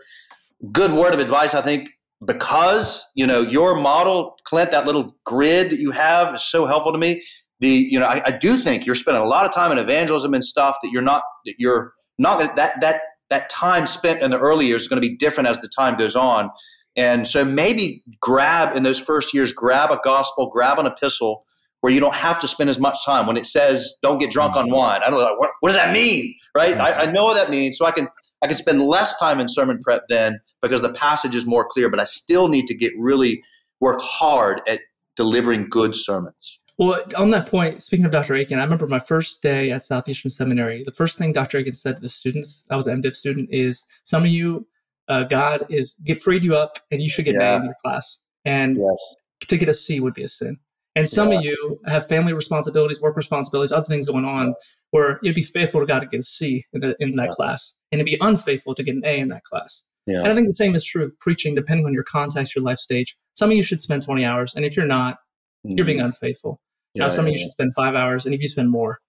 good 0.71 0.91
word 0.91 1.13
of 1.13 1.19
advice, 1.19 1.53
I 1.53 1.61
think, 1.61 1.89
because 2.25 3.05
you 3.15 3.27
know 3.27 3.41
your 3.41 3.75
model, 3.75 4.35
Clint, 4.45 4.71
that 4.71 4.85
little 4.85 5.15
grid 5.25 5.69
that 5.71 5.79
you 5.79 5.91
have 5.91 6.33
is 6.33 6.43
so 6.43 6.65
helpful 6.65 6.91
to 6.91 6.97
me. 6.97 7.23
The 7.59 7.69
you 7.69 7.99
know, 7.99 8.05
I, 8.05 8.21
I 8.25 8.31
do 8.31 8.57
think 8.57 8.85
you're 8.85 8.95
spending 8.95 9.23
a 9.23 9.27
lot 9.27 9.45
of 9.45 9.53
time 9.53 9.71
in 9.71 9.77
evangelism 9.77 10.33
and 10.33 10.43
stuff 10.43 10.75
that 10.83 10.89
you're 10.91 11.01
not 11.01 11.23
that 11.45 11.55
you're 11.57 11.93
not 12.17 12.55
that 12.55 12.79
that 12.81 13.01
that 13.29 13.49
time 13.49 13.85
spent 13.85 14.21
in 14.21 14.31
the 14.31 14.39
early 14.39 14.67
years 14.67 14.83
is 14.83 14.87
going 14.87 15.01
to 15.01 15.07
be 15.07 15.15
different 15.15 15.49
as 15.49 15.59
the 15.59 15.69
time 15.75 15.97
goes 15.97 16.15
on. 16.15 16.49
And 16.95 17.27
so 17.27 17.45
maybe 17.45 18.01
grab 18.21 18.75
in 18.75 18.83
those 18.83 18.97
first 18.97 19.33
years, 19.33 19.51
grab 19.51 19.91
a 19.91 19.99
gospel, 20.03 20.49
grab 20.49 20.79
an 20.79 20.87
epistle 20.87 21.43
where 21.81 21.93
you 21.93 21.99
don't 21.99 22.15
have 22.15 22.39
to 22.39 22.47
spend 22.47 22.69
as 22.69 22.79
much 22.79 22.97
time 23.05 23.27
when 23.27 23.37
it 23.37 23.45
says 23.45 23.93
don't 24.01 24.17
get 24.17 24.31
drunk 24.31 24.55
on 24.55 24.65
mm-hmm. 24.65 24.75
wine. 24.75 25.01
I 25.05 25.09
don't 25.09 25.19
know 25.19 25.35
what, 25.37 25.51
what 25.59 25.69
does 25.69 25.75
that 25.75 25.93
mean, 25.93 26.33
right? 26.55 26.77
I, 26.77 27.03
I, 27.03 27.11
know 27.11 27.23
what 27.23 27.35
that 27.35 27.49
means, 27.49 27.77
so 27.77 27.85
I 27.85 27.91
can 27.91 28.07
I 28.41 28.47
can 28.47 28.57
spend 28.57 28.81
less 28.81 29.17
time 29.19 29.39
in 29.39 29.47
sermon 29.47 29.79
prep 29.81 30.03
then 30.09 30.39
because 30.61 30.81
the 30.81 30.93
passage 30.93 31.35
is 31.35 31.45
more 31.45 31.67
clear. 31.69 31.89
But 31.89 31.99
I 31.99 32.03
still 32.03 32.47
need 32.47 32.67
to 32.67 32.73
get 32.73 32.93
really 32.97 33.43
work 33.79 34.01
hard 34.01 34.61
at 34.67 34.81
delivering 35.15 35.69
good 35.69 35.95
sermons. 35.95 36.59
Well, 36.79 37.03
on 37.15 37.31
that 37.31 37.49
point, 37.49 37.81
speaking 37.81 38.05
of 38.05 38.11
Dr. 38.11 38.35
Akin, 38.35 38.59
I 38.59 38.63
remember 38.63 38.85
my 38.85 38.99
first 38.99 39.41
day 39.41 39.71
at 39.71 39.81
Southeastern 39.81 40.29
Seminary. 40.29 40.83
The 40.83 40.91
first 40.91 41.17
thing 41.17 41.31
Dr. 41.31 41.57
Akin 41.57 41.73
said 41.73 41.95
to 41.95 42.01
the 42.01 42.09
students, 42.09 42.63
I 42.69 42.75
was 42.75 42.85
an 42.85 43.01
MDiv 43.01 43.15
student, 43.15 43.49
is 43.51 43.87
some 44.03 44.23
of 44.23 44.29
you, 44.29 44.67
uh, 45.07 45.23
God 45.23 45.65
is 45.71 45.95
get 46.03 46.21
freed 46.21 46.43
you 46.43 46.55
up, 46.55 46.77
and 46.91 47.01
you 47.01 47.09
should 47.09 47.25
get 47.25 47.35
yeah. 47.39 47.53
A 47.53 47.55
in 47.57 47.65
your 47.65 47.75
class, 47.83 48.17
and 48.45 48.77
yes. 48.77 49.15
to 49.47 49.57
get 49.57 49.69
a 49.69 49.73
C 49.73 49.99
would 49.99 50.13
be 50.13 50.23
a 50.23 50.27
sin. 50.27 50.57
And 50.97 51.07
some 51.07 51.31
yeah. 51.31 51.37
of 51.37 51.43
you 51.45 51.79
have 51.85 52.07
family 52.07 52.33
responsibilities, 52.33 52.99
work 52.99 53.15
responsibilities, 53.15 53.71
other 53.71 53.85
things 53.85 54.07
going 54.07 54.25
on 54.25 54.55
where 54.89 55.19
you'd 55.21 55.35
be 55.35 55.43
faithful 55.43 55.79
to 55.79 55.85
God 55.85 55.99
to 55.99 56.07
get 56.07 56.21
a 56.21 56.23
C 56.23 56.63
in, 56.73 56.79
the, 56.79 56.95
in 56.99 57.13
that 57.15 57.25
yeah. 57.25 57.29
class 57.29 57.73
and 57.91 57.99
to 57.99 58.03
be 58.03 58.17
unfaithful 58.19 58.73
to 58.73 58.81
get 58.81 58.95
an 58.95 59.03
A 59.05 59.19
in 59.19 59.27
that 59.27 59.43
class. 59.43 59.83
Yeah. 60.07 60.19
And 60.19 60.29
I 60.29 60.33
think 60.33 60.47
the 60.47 60.53
same 60.53 60.73
is 60.73 60.83
true 60.83 61.05
of 61.05 61.19
preaching, 61.19 61.53
depending 61.53 61.85
on 61.85 61.93
your 61.93 62.03
context, 62.03 62.55
your 62.55 62.63
life 62.63 62.79
stage. 62.79 63.15
Some 63.35 63.51
of 63.51 63.55
you 63.55 63.61
should 63.61 63.79
spend 63.79 64.01
20 64.01 64.25
hours, 64.25 64.55
and 64.55 64.65
if 64.65 64.75
you're 64.75 64.87
not, 64.87 65.17
mm-hmm. 65.65 65.77
you're 65.77 65.85
being 65.85 65.99
mm-hmm. 65.99 66.07
unfaithful. 66.07 66.59
Yeah, 66.95 67.03
now, 67.03 67.09
some 67.09 67.25
of 67.25 67.31
you 67.31 67.37
should 67.37 67.51
spend 67.51 67.73
five 67.75 67.93
hours, 67.93 68.25
and 68.25 68.33
if 68.33 68.41
you 68.41 68.47
spend 68.47 68.71
more, 68.71 68.99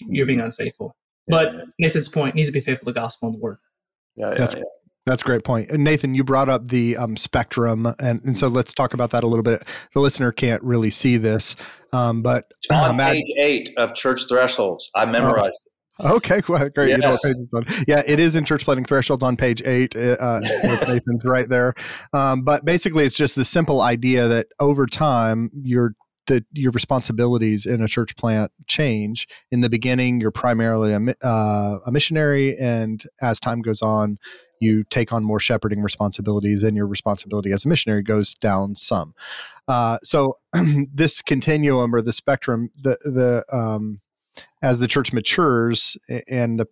you're 0.00 0.26
being 0.26 0.40
mm-hmm. 0.40 0.46
unfaithful. 0.46 0.94
But 1.28 1.54
Nathan's 1.78 2.08
point 2.08 2.34
needs 2.34 2.48
to 2.48 2.52
be 2.52 2.60
faithful 2.60 2.86
to 2.86 2.92
the 2.92 3.00
gospel 3.00 3.28
and 3.28 3.34
the 3.34 3.38
word. 3.38 3.58
Yeah, 4.16 4.34
That's 4.34 4.54
that's 5.06 5.22
a 5.22 5.24
great 5.24 5.44
point. 5.44 5.70
And 5.70 5.82
Nathan, 5.82 6.14
you 6.14 6.24
brought 6.24 6.48
up 6.48 6.68
the 6.68 6.96
um, 6.96 7.16
spectrum, 7.16 7.86
and, 7.98 8.22
and 8.24 8.38
so 8.38 8.48
let's 8.48 8.72
talk 8.74 8.94
about 8.94 9.10
that 9.10 9.24
a 9.24 9.26
little 9.26 9.42
bit. 9.42 9.64
The 9.94 10.00
listener 10.00 10.32
can't 10.32 10.62
really 10.62 10.90
see 10.90 11.16
this, 11.16 11.56
um, 11.92 12.22
but 12.22 12.52
on 12.70 13.00
uh, 13.00 13.10
page 13.10 13.26
eight 13.38 13.70
of 13.76 13.94
Church 13.94 14.22
Thresholds, 14.28 14.90
I 14.94 15.04
memorized 15.06 15.60
it. 15.66 15.72
Okay, 16.00 16.40
great. 16.40 16.70
Yes. 16.88 17.20
You 17.24 17.46
know 17.52 17.62
yeah, 17.86 18.02
it 18.06 18.18
is 18.18 18.36
in 18.36 18.44
Church 18.44 18.64
Planting 18.64 18.84
Thresholds 18.84 19.22
on 19.22 19.36
page 19.36 19.62
eight. 19.64 19.94
Uh, 19.96 20.16
uh 20.20 20.40
Nathan's 20.62 21.24
right 21.24 21.48
there. 21.48 21.74
Um, 22.12 22.42
but 22.42 22.64
basically, 22.64 23.04
it's 23.04 23.16
just 23.16 23.36
the 23.36 23.44
simple 23.44 23.80
idea 23.80 24.28
that 24.28 24.46
over 24.60 24.86
time, 24.86 25.50
your 25.62 25.94
that 26.26 26.44
your 26.52 26.70
responsibilities 26.72 27.66
in 27.66 27.82
a 27.82 27.88
church 27.88 28.16
plant 28.16 28.52
change. 28.66 29.26
In 29.50 29.60
the 29.60 29.70
beginning, 29.70 30.20
you're 30.20 30.30
primarily 30.30 30.92
a, 30.92 31.26
uh, 31.26 31.78
a 31.86 31.92
missionary, 31.92 32.56
and 32.58 33.02
as 33.20 33.40
time 33.40 33.60
goes 33.60 33.82
on, 33.82 34.18
you 34.60 34.84
take 34.84 35.12
on 35.12 35.24
more 35.24 35.40
shepherding 35.40 35.82
responsibilities 35.82 36.62
and 36.62 36.76
your 36.76 36.86
responsibility 36.86 37.52
as 37.52 37.64
a 37.64 37.68
missionary 37.68 38.02
goes 38.02 38.34
down 38.34 38.76
some. 38.76 39.14
Uh, 39.66 39.98
so 40.02 40.38
this 40.94 41.20
continuum 41.22 41.94
or 41.94 42.00
the 42.00 42.12
spectrum, 42.12 42.70
the 42.80 42.96
the 43.04 43.44
um, 43.56 44.00
as 44.62 44.78
the 44.78 44.88
church 44.88 45.12
matures 45.12 45.96
and 46.28 46.60
the 46.60 46.66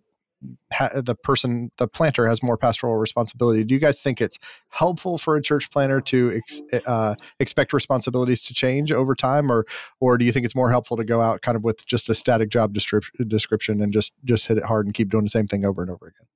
the 1.03 1.15
person 1.23 1.71
the 1.77 1.87
planter 1.87 2.27
has 2.27 2.41
more 2.41 2.57
pastoral 2.57 2.95
responsibility 2.95 3.63
do 3.63 3.73
you 3.73 3.79
guys 3.79 3.99
think 3.99 4.19
it's 4.19 4.39
helpful 4.69 5.17
for 5.17 5.35
a 5.35 5.41
church 5.41 5.69
planter 5.69 6.01
to 6.01 6.31
ex, 6.35 6.61
uh, 6.87 7.15
expect 7.39 7.73
responsibilities 7.73 8.41
to 8.41 8.53
change 8.53 8.91
over 8.91 9.13
time 9.15 9.51
or 9.51 9.65
or 9.99 10.17
do 10.17 10.25
you 10.25 10.31
think 10.31 10.45
it's 10.45 10.55
more 10.55 10.71
helpful 10.71 10.97
to 10.97 11.03
go 11.03 11.21
out 11.21 11.41
kind 11.41 11.55
of 11.55 11.63
with 11.63 11.85
just 11.85 12.09
a 12.09 12.15
static 12.15 12.49
job 12.49 12.73
description 12.73 13.81
and 13.81 13.93
just 13.93 14.13
just 14.23 14.47
hit 14.47 14.57
it 14.57 14.65
hard 14.65 14.85
and 14.85 14.95
keep 14.95 15.09
doing 15.09 15.23
the 15.23 15.29
same 15.29 15.47
thing 15.47 15.63
over 15.63 15.81
and 15.81 15.91
over 15.91 16.07
again 16.07 16.27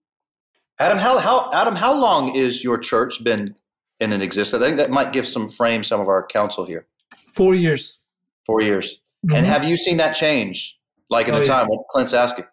Adam, 0.77 0.97
how, 0.97 1.17
how 1.19 1.51
Adam, 1.53 1.75
how 1.75 1.99
long 1.99 2.35
is 2.35 2.63
your 2.63 2.77
church 2.77 3.23
been 3.23 3.55
in 3.99 4.11
an 4.11 4.21
existence? 4.21 4.61
I 4.61 4.65
think 4.65 4.77
that 4.77 4.89
might 4.89 5.13
give 5.13 5.27
some 5.27 5.49
frame 5.49 5.83
some 5.83 6.01
of 6.01 6.07
our 6.07 6.25
counsel 6.25 6.65
here. 6.65 6.85
Four 7.29 7.55
years. 7.55 7.99
Four 8.45 8.61
years. 8.61 8.99
Mm-hmm. 9.25 9.35
And 9.37 9.45
have 9.45 9.63
you 9.63 9.77
seen 9.77 9.97
that 9.97 10.13
change, 10.13 10.77
like 11.09 11.27
in 11.27 11.35
oh, 11.35 11.39
the 11.39 11.45
time 11.45 11.63
yeah. 11.63 11.75
what 11.75 11.87
Clint's 11.89 12.13
asking? 12.13 12.45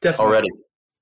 Definitely. 0.00 0.26
Already. 0.26 0.48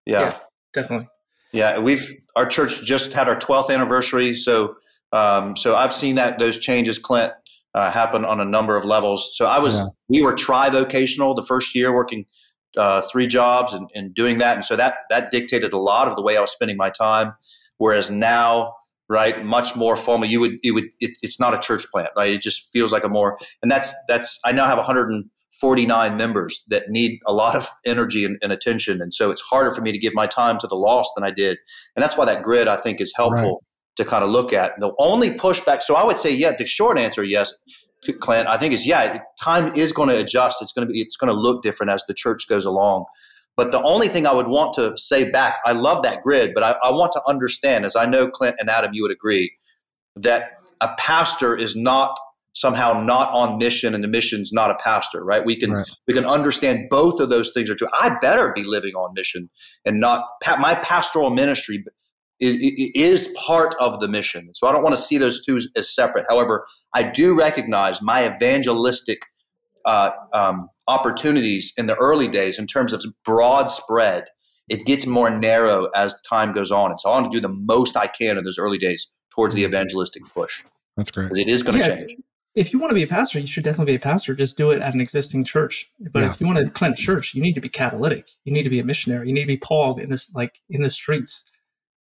Yeah. 0.06 0.20
yeah. 0.20 0.38
Definitely. 0.72 1.08
Yeah, 1.52 1.78
we've 1.78 2.10
our 2.34 2.46
church 2.46 2.82
just 2.82 3.12
had 3.12 3.28
our 3.28 3.36
12th 3.36 3.70
anniversary, 3.70 4.34
so 4.34 4.74
um, 5.12 5.54
so 5.54 5.76
I've 5.76 5.94
seen 5.94 6.14
that 6.14 6.38
those 6.38 6.56
changes, 6.58 6.98
Clint, 6.98 7.32
uh, 7.74 7.90
happen 7.90 8.24
on 8.24 8.40
a 8.40 8.44
number 8.44 8.76
of 8.76 8.84
levels. 8.84 9.30
So 9.34 9.46
I 9.46 9.58
was 9.58 9.74
yeah. 9.74 9.86
we 10.08 10.22
were 10.22 10.32
tri-vocational 10.32 11.34
the 11.34 11.44
first 11.44 11.74
year, 11.74 11.94
working 11.94 12.24
uh, 12.76 13.02
three 13.02 13.26
jobs 13.26 13.72
and, 13.72 13.90
and 13.94 14.14
doing 14.14 14.38
that. 14.38 14.56
And 14.56 14.64
so 14.64 14.76
that 14.76 14.94
that 15.10 15.30
dictated 15.30 15.72
a 15.72 15.78
lot 15.78 16.08
of 16.08 16.16
the 16.16 16.22
way 16.22 16.36
I 16.36 16.40
was 16.40 16.50
spending 16.50 16.76
my 16.76 16.90
time. 16.90 17.34
Whereas 17.76 18.10
now, 18.10 18.74
right, 19.08 19.44
much 19.44 19.76
more 19.76 19.96
formal. 19.96 20.28
You 20.28 20.40
would 20.40 20.58
it 20.62 20.70
would 20.72 20.86
it, 21.00 21.18
it's 21.22 21.38
not 21.38 21.52
a 21.54 21.58
church 21.58 21.84
plant, 21.92 22.10
right? 22.16 22.32
It 22.32 22.40
just 22.40 22.70
feels 22.72 22.92
like 22.92 23.04
a 23.04 23.08
more 23.08 23.38
and 23.62 23.70
that's 23.70 23.92
that's 24.08 24.38
I 24.44 24.52
now 24.52 24.66
have 24.66 24.78
149 25.62 26.16
members 26.16 26.64
that 26.68 26.90
need 26.90 27.20
a 27.26 27.32
lot 27.32 27.54
of 27.54 27.68
energy 27.86 28.24
and, 28.24 28.38
and 28.42 28.52
attention, 28.52 29.00
and 29.00 29.14
so 29.14 29.30
it's 29.30 29.40
harder 29.40 29.72
for 29.74 29.80
me 29.80 29.92
to 29.92 29.98
give 29.98 30.14
my 30.14 30.26
time 30.26 30.58
to 30.58 30.66
the 30.66 30.74
lost 30.74 31.10
than 31.14 31.24
I 31.24 31.30
did, 31.30 31.58
and 31.96 32.02
that's 32.02 32.16
why 32.16 32.24
that 32.24 32.42
grid 32.42 32.68
I 32.68 32.76
think 32.76 33.00
is 33.00 33.12
helpful. 33.16 33.42
Right. 33.42 33.68
To 33.96 34.06
kind 34.06 34.24
of 34.24 34.30
look 34.30 34.54
at 34.54 34.72
the 34.80 34.90
only 34.98 35.32
pushback, 35.32 35.82
so 35.82 35.96
I 35.96 36.02
would 36.02 36.16
say, 36.16 36.30
yeah, 36.30 36.56
the 36.56 36.64
short 36.64 36.98
answer, 36.98 37.22
yes, 37.22 37.52
to 38.04 38.12
Clint, 38.12 38.48
I 38.48 38.56
think 38.56 38.72
is 38.72 38.86
yeah, 38.86 39.20
time 39.40 39.74
is 39.74 39.92
going 39.92 40.08
to 40.08 40.18
adjust. 40.18 40.62
It's 40.62 40.72
going 40.72 40.86
to 40.86 40.92
be 40.92 41.00
it's 41.00 41.16
going 41.16 41.32
to 41.32 41.38
look 41.38 41.62
different 41.62 41.92
as 41.92 42.02
the 42.06 42.14
church 42.14 42.48
goes 42.48 42.64
along. 42.64 43.04
But 43.56 43.70
the 43.70 43.82
only 43.82 44.08
thing 44.08 44.26
I 44.26 44.32
would 44.32 44.48
want 44.48 44.72
to 44.74 44.96
say 44.96 45.30
back, 45.30 45.58
I 45.66 45.72
love 45.72 46.02
that 46.04 46.22
grid, 46.22 46.52
but 46.54 46.62
I, 46.62 46.76
I 46.82 46.90
want 46.90 47.12
to 47.12 47.22
understand, 47.28 47.84
as 47.84 47.94
I 47.94 48.06
know 48.06 48.28
Clint 48.28 48.56
and 48.58 48.70
Adam, 48.70 48.92
you 48.94 49.02
would 49.02 49.12
agree, 49.12 49.52
that 50.16 50.52
a 50.80 50.94
pastor 50.96 51.54
is 51.54 51.76
not 51.76 52.18
somehow 52.54 53.00
not 53.00 53.32
on 53.32 53.58
mission 53.58 53.94
and 53.94 54.04
the 54.04 54.08
mission's 54.08 54.52
not 54.52 54.70
a 54.70 54.74
pastor 54.82 55.24
right? 55.24 55.44
We 55.44 55.56
can 55.56 55.72
right. 55.72 55.86
we 56.06 56.14
can 56.14 56.26
understand 56.26 56.88
both 56.90 57.20
of 57.20 57.30
those 57.30 57.50
things 57.50 57.70
are 57.70 57.74
true. 57.74 57.88
I 57.98 58.16
better 58.20 58.52
be 58.54 58.64
living 58.64 58.94
on 58.94 59.14
mission 59.14 59.48
and 59.84 60.00
not 60.00 60.24
my 60.58 60.74
pastoral 60.76 61.30
ministry 61.30 61.84
is, 62.40 62.56
is 62.94 63.28
part 63.36 63.74
of 63.80 64.00
the 64.00 64.08
mission. 64.08 64.50
So 64.54 64.66
i 64.66 64.72
don't 64.72 64.82
want 64.82 64.96
to 64.96 65.02
see 65.02 65.18
those 65.18 65.44
two 65.44 65.60
as 65.76 65.94
separate. 65.94 66.26
However 66.28 66.66
i 66.94 67.02
do 67.02 67.34
recognize 67.34 68.02
my 68.02 68.26
evangelistic 68.34 69.22
uh, 69.84 70.10
um, 70.32 70.68
opportunities 70.86 71.72
in 71.76 71.86
the 71.86 71.96
early 71.96 72.28
days 72.28 72.58
in 72.58 72.66
terms 72.66 72.92
of 72.92 73.04
broad 73.24 73.70
spread. 73.70 74.24
It 74.68 74.86
gets 74.86 75.06
more 75.06 75.28
narrow 75.28 75.88
as 75.96 76.20
time 76.22 76.52
goes 76.52 76.70
on. 76.70 76.90
And 76.90 77.00
so 77.00 77.10
i 77.10 77.18
want 77.18 77.32
to 77.32 77.36
do 77.36 77.40
the 77.40 77.54
most 77.54 77.96
i 77.96 78.06
can 78.06 78.36
in 78.36 78.44
those 78.44 78.58
early 78.58 78.78
days 78.78 79.10
towards 79.34 79.54
the 79.54 79.62
mm-hmm. 79.62 79.74
evangelistic 79.74 80.22
push 80.34 80.62
that's 80.96 81.10
great. 81.10 81.32
it 81.32 81.48
is 81.48 81.62
going 81.62 81.80
to 81.80 81.86
yeah. 81.86 81.96
change 81.96 82.12
if 82.54 82.72
you 82.72 82.78
want 82.78 82.90
to 82.90 82.94
be 82.94 83.02
a 83.02 83.06
pastor, 83.06 83.38
you 83.38 83.46
should 83.46 83.64
definitely 83.64 83.92
be 83.92 83.96
a 83.96 84.00
pastor. 84.00 84.34
Just 84.34 84.56
do 84.56 84.70
it 84.70 84.82
at 84.82 84.92
an 84.92 85.00
existing 85.00 85.44
church. 85.44 85.90
But 86.12 86.20
yeah. 86.20 86.30
if 86.30 86.40
you 86.40 86.46
want 86.46 86.58
to 86.58 86.70
plant 86.70 86.98
a 86.98 87.02
church, 87.02 87.34
you 87.34 87.42
need 87.42 87.54
to 87.54 87.60
be 87.60 87.68
catalytic. 87.68 88.28
You 88.44 88.52
need 88.52 88.64
to 88.64 88.70
be 88.70 88.78
a 88.78 88.84
missionary. 88.84 89.28
You 89.28 89.34
need 89.34 89.42
to 89.42 89.46
be 89.46 89.56
Paul 89.56 89.98
in 89.98 90.10
this, 90.10 90.32
like 90.34 90.60
in 90.68 90.82
the 90.82 90.90
streets, 90.90 91.44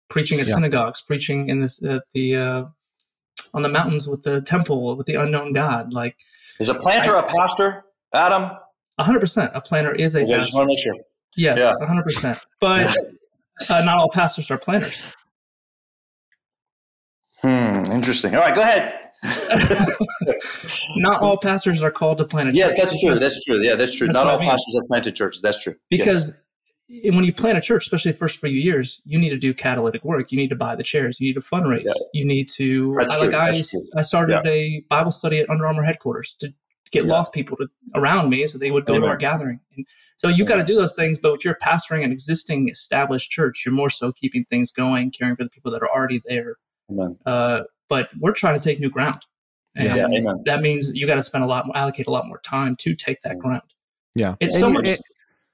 preaching 0.10 0.42
at 0.42 0.48
yeah. 0.48 0.56
synagogues, 0.56 1.02
preaching 1.02 1.48
in 1.48 1.62
this 1.62 1.82
at 1.84 2.04
the 2.14 2.36
uh, 2.36 2.64
on 3.54 3.62
the 3.62 3.70
mountains 3.70 4.08
with 4.08 4.24
the 4.24 4.42
temple 4.42 4.98
with 4.98 5.08
the 5.08 5.16
unknown 5.16 5.54
God. 5.54 5.94
Like, 5.94 6.18
is 6.60 6.70
a 6.70 6.76
planter 6.76 7.16
I, 7.16 7.26
a 7.26 7.28
pastor, 7.28 7.86
Adam? 8.14 8.52
hundred 9.00 9.22
percent. 9.22 9.52
A 9.54 9.62
planter 9.62 9.94
is 9.96 10.16
a 10.16 10.26
yeah, 10.26 10.40
pastor. 10.40 10.58
Sure. 10.58 10.96
Yes, 11.38 11.60
hundred 11.82 12.04
percent. 12.04 12.38
But 12.60 12.96
uh, 13.70 13.84
not 13.84 13.98
all 13.98 14.10
pastors 14.10 14.52
are 14.52 14.58
planters. 14.58 15.02
Hmm. 17.42 17.92
Interesting. 17.92 18.36
All 18.36 18.42
right, 18.42 18.56
go 18.56 18.62
ahead. 18.62 19.03
Not 20.98 21.22
all 21.22 21.38
pastors 21.38 21.82
are 21.82 21.92
called 21.92 22.18
to 22.18 22.26
plant 22.26 22.50
a 22.50 22.52
church. 22.52 22.58
Yes, 22.58 22.74
that's 22.76 23.02
true. 23.02 23.18
That's 23.18 23.46
true. 23.46 23.62
Yeah, 23.64 23.76
that's 23.76 23.96
true. 23.96 24.08
That's 24.08 24.18
Not 24.18 24.28
all 24.28 24.38
I 24.38 24.40
mean. 24.40 24.50
pastors 24.50 24.76
have 24.76 24.88
planted 24.88 25.16
churches. 25.16 25.42
That's 25.42 25.62
true. 25.62 25.76
Because 25.90 26.32
yes. 26.88 27.16
when 27.16 27.24
you 27.24 27.34
plant 27.34 27.58
a 27.58 27.62
church, 27.62 27.84
especially 27.84 28.12
the 28.12 28.18
first 28.18 28.40
few 28.40 28.50
years, 28.50 29.02
you 29.06 29.18
need 29.18 29.30
to 29.30 29.38
do 29.38 29.54
catalytic 29.54 30.04
work. 30.04 30.32
You 30.32 30.38
need 30.38 30.50
to 30.50 30.56
buy 30.56 30.76
the 30.76 30.84
chairs. 30.84 31.20
You 31.20 31.28
need 31.28 31.36
to 31.36 31.40
fundraise. 31.40 31.86
Yeah. 31.86 31.94
You 32.14 32.26
need 32.26 32.50
to. 32.56 32.96
That's 33.00 33.14
I, 33.14 33.26
like 33.26 33.34
I, 33.34 33.64
I 33.98 34.02
started 34.02 34.42
yeah. 34.44 34.52
a 34.52 34.84
Bible 34.90 35.12
study 35.12 35.40
at 35.40 35.50
Under 35.50 35.66
Armour 35.68 35.84
headquarters 35.84 36.36
to 36.40 36.54
get 36.92 37.06
yeah. 37.06 37.12
lost 37.12 37.34
people 37.34 37.58
to, 37.58 37.68
around 37.96 38.30
me 38.30 38.46
so 38.48 38.58
they 38.58 38.72
would 38.72 38.86
go 38.86 38.94
Amen. 38.94 39.04
to 39.04 39.08
our 39.10 39.18
gathering. 39.18 39.60
And 39.76 39.88
so 40.18 40.28
you've 40.28 40.48
got 40.48 40.58
to 40.58 40.64
do 40.64 40.76
those 40.76 40.96
things. 40.96 41.18
But 41.18 41.34
if 41.34 41.46
you're 41.46 41.58
pastoring 41.62 42.04
an 42.04 42.12
existing 42.12 42.70
established 42.70 43.32
church, 43.32 43.64
you're 43.66 43.74
more 43.74 43.90
so 43.90 44.12
keeping 44.12 44.44
things 44.46 44.72
going, 44.72 45.12
caring 45.12 45.36
for 45.36 45.44
the 45.44 45.50
people 45.50 45.72
that 45.72 45.82
are 45.82 45.90
already 45.90 46.22
there. 46.26 46.56
Amen. 46.92 47.18
Uh, 47.26 47.62
but 47.94 48.10
we're 48.20 48.34
trying 48.34 48.56
to 48.56 48.60
take 48.60 48.80
new 48.80 48.90
ground. 48.90 49.22
And 49.76 49.86
yeah, 49.86 50.34
that 50.46 50.62
means 50.62 50.92
you 50.96 51.06
got 51.06 51.16
to 51.16 51.22
spend 51.22 51.44
a 51.44 51.48
lot 51.48 51.68
more, 51.68 51.78
allocate 51.78 52.08
a 52.08 52.10
lot 52.10 52.26
more 52.26 52.40
time 52.40 52.76
to 52.80 52.96
take 52.96 53.22
that 53.22 53.38
ground. 53.38 53.62
Yeah. 54.16 54.34
It's 54.40 54.58
so 54.58 54.68
much. 54.68 54.88
It, 54.88 55.00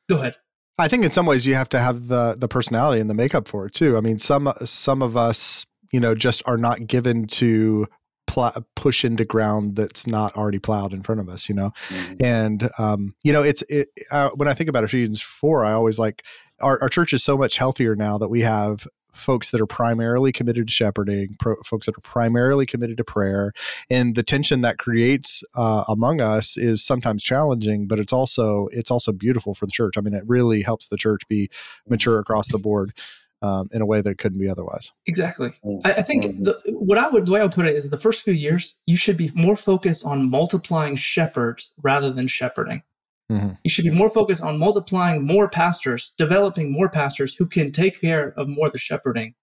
go 0.08 0.16
ahead. 0.16 0.36
I 0.78 0.88
think 0.88 1.04
in 1.04 1.12
some 1.12 1.26
ways 1.26 1.46
you 1.46 1.56
have 1.56 1.68
to 1.70 1.80
have 1.80 2.08
the 2.08 2.38
the 2.40 2.48
personality 2.48 3.02
and 3.02 3.10
the 3.10 3.14
makeup 3.14 3.50
for 3.50 3.66
it 3.66 3.74
too. 3.74 3.98
I 3.98 4.00
mean, 4.00 4.20
some 4.20 4.54
some 4.64 5.02
of 5.02 5.18
us, 5.18 5.66
you 5.92 6.00
know, 6.00 6.16
just 6.16 6.42
are 6.46 6.58
not 6.58 6.88
given 6.88 7.28
to 7.28 7.88
pl- 8.26 8.66
push 8.78 9.04
into 9.04 9.26
ground 9.26 9.76
that's 9.76 10.08
not 10.08 10.38
already 10.38 10.60
plowed 10.60 10.94
in 10.94 11.04
front 11.04 11.20
of 11.20 11.28
us. 11.28 11.50
You 11.50 11.56
know, 11.56 11.72
mm-hmm. 11.90 12.24
and 12.24 12.70
um, 12.78 13.16
you 13.22 13.34
know, 13.34 13.44
it's 13.44 13.64
it. 13.64 13.90
Uh, 14.12 14.30
when 14.36 14.48
I 14.48 14.54
think 14.54 14.70
about 14.70 14.86
Ephesians 14.86 15.22
four, 15.22 15.66
I 15.66 15.74
always 15.74 16.00
like 16.00 16.24
our, 16.62 16.82
our 16.82 16.88
church 16.88 17.12
is 17.12 17.22
so 17.22 17.38
much 17.38 17.58
healthier 17.58 17.98
now 17.98 18.18
that 18.18 18.30
we 18.30 18.42
have 18.42 18.88
folks 19.14 19.52
that 19.52 19.62
are 19.62 19.68
primarily 19.68 20.32
committed 20.32 20.68
to 20.68 20.74
shepherding, 20.74 21.36
pro, 21.40 21.56
folks 21.66 21.86
that 21.86 21.98
are 21.98 22.02
primarily 22.02 22.66
committed 22.66 22.98
to 22.98 23.04
prayer, 23.04 23.52
and 23.90 24.16
the 24.16 24.24
tension 24.24 24.62
that 24.62 24.78
creates 24.78 25.44
uh, 25.56 25.84
among 25.88 26.22
us 26.22 26.58
is 26.58 26.84
sometimes 26.84 27.24
challenging, 27.24 27.88
but 27.88 28.00
it's 28.00 28.14
also 28.14 28.68
it's 28.72 28.92
also 28.92 29.12
beautiful 29.12 29.54
for 29.54 29.66
the 29.66 29.72
church. 29.72 29.96
I 29.98 30.02
mean, 30.02 30.14
it 30.14 30.24
really 30.28 30.62
helps 30.62 30.88
the 30.88 30.98
church 30.98 31.28
be 31.28 31.50
mature 31.88 32.20
across 32.20 32.52
the 32.52 32.60
board. 32.60 32.94
Um, 33.42 33.70
in 33.72 33.82
a 33.82 33.86
way 33.86 34.02
that 34.02 34.18
couldn't 34.18 34.38
be 34.38 34.50
otherwise. 34.50 34.92
Exactly. 35.06 35.54
Mm. 35.64 35.80
I, 35.86 35.94
I 35.94 36.02
think 36.02 36.26
mm-hmm. 36.26 36.44
the, 36.44 36.62
what 36.74 36.98
I 36.98 37.08
would 37.08 37.26
the 37.26 37.32
way 37.32 37.40
I 37.40 37.44
would 37.44 37.54
put 37.54 37.68
it 37.68 37.74
is 37.74 37.90
the 37.90 37.96
first 37.96 38.22
few 38.22 38.34
years 38.34 38.76
you 38.86 38.98
should 38.98 39.16
be 39.16 39.32
more 39.34 39.56
focused 39.56 40.06
on 40.06 40.30
multiplying 40.30 40.98
shepherds 40.98 41.72
rather 41.82 42.12
than 42.12 42.28
shepherding. 42.28 42.84
Mm-hmm. 43.32 43.52
You 43.64 43.70
should 43.70 43.86
be 43.86 43.92
more 43.92 44.10
focused 44.10 44.42
on 44.42 44.58
multiplying 44.58 45.26
more 45.26 45.48
pastors, 45.48 46.14
developing 46.18 46.72
more 46.72 46.90
pastors 46.90 47.36
who 47.36 47.46
can 47.46 47.72
take 47.72 48.00
care 48.00 48.34
of 48.38 48.48
more 48.48 48.68
of 48.68 48.72
the 48.72 48.80
shepherding 48.80 49.36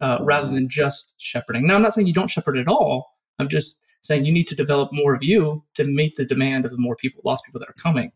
uh, 0.00 0.18
rather 0.22 0.50
than 0.50 0.68
just 0.68 1.14
shepherding. 1.18 1.66
Now, 1.66 1.76
I'm 1.76 1.82
not 1.82 1.94
saying 1.94 2.06
you 2.06 2.12
don't 2.12 2.30
shepherd 2.30 2.56
at 2.56 2.68
all. 2.68 3.06
I'm 3.38 3.48
just 3.48 3.78
saying 4.02 4.24
you 4.24 4.32
need 4.32 4.48
to 4.48 4.54
develop 4.54 4.90
more 4.92 5.14
of 5.14 5.22
you 5.22 5.62
to 5.74 5.84
meet 5.84 6.16
the 6.16 6.24
demand 6.24 6.64
of 6.64 6.70
the 6.70 6.78
more 6.78 6.96
people, 6.96 7.20
lost 7.24 7.44
people 7.44 7.60
that 7.60 7.68
are 7.68 7.74
coming. 7.74 8.10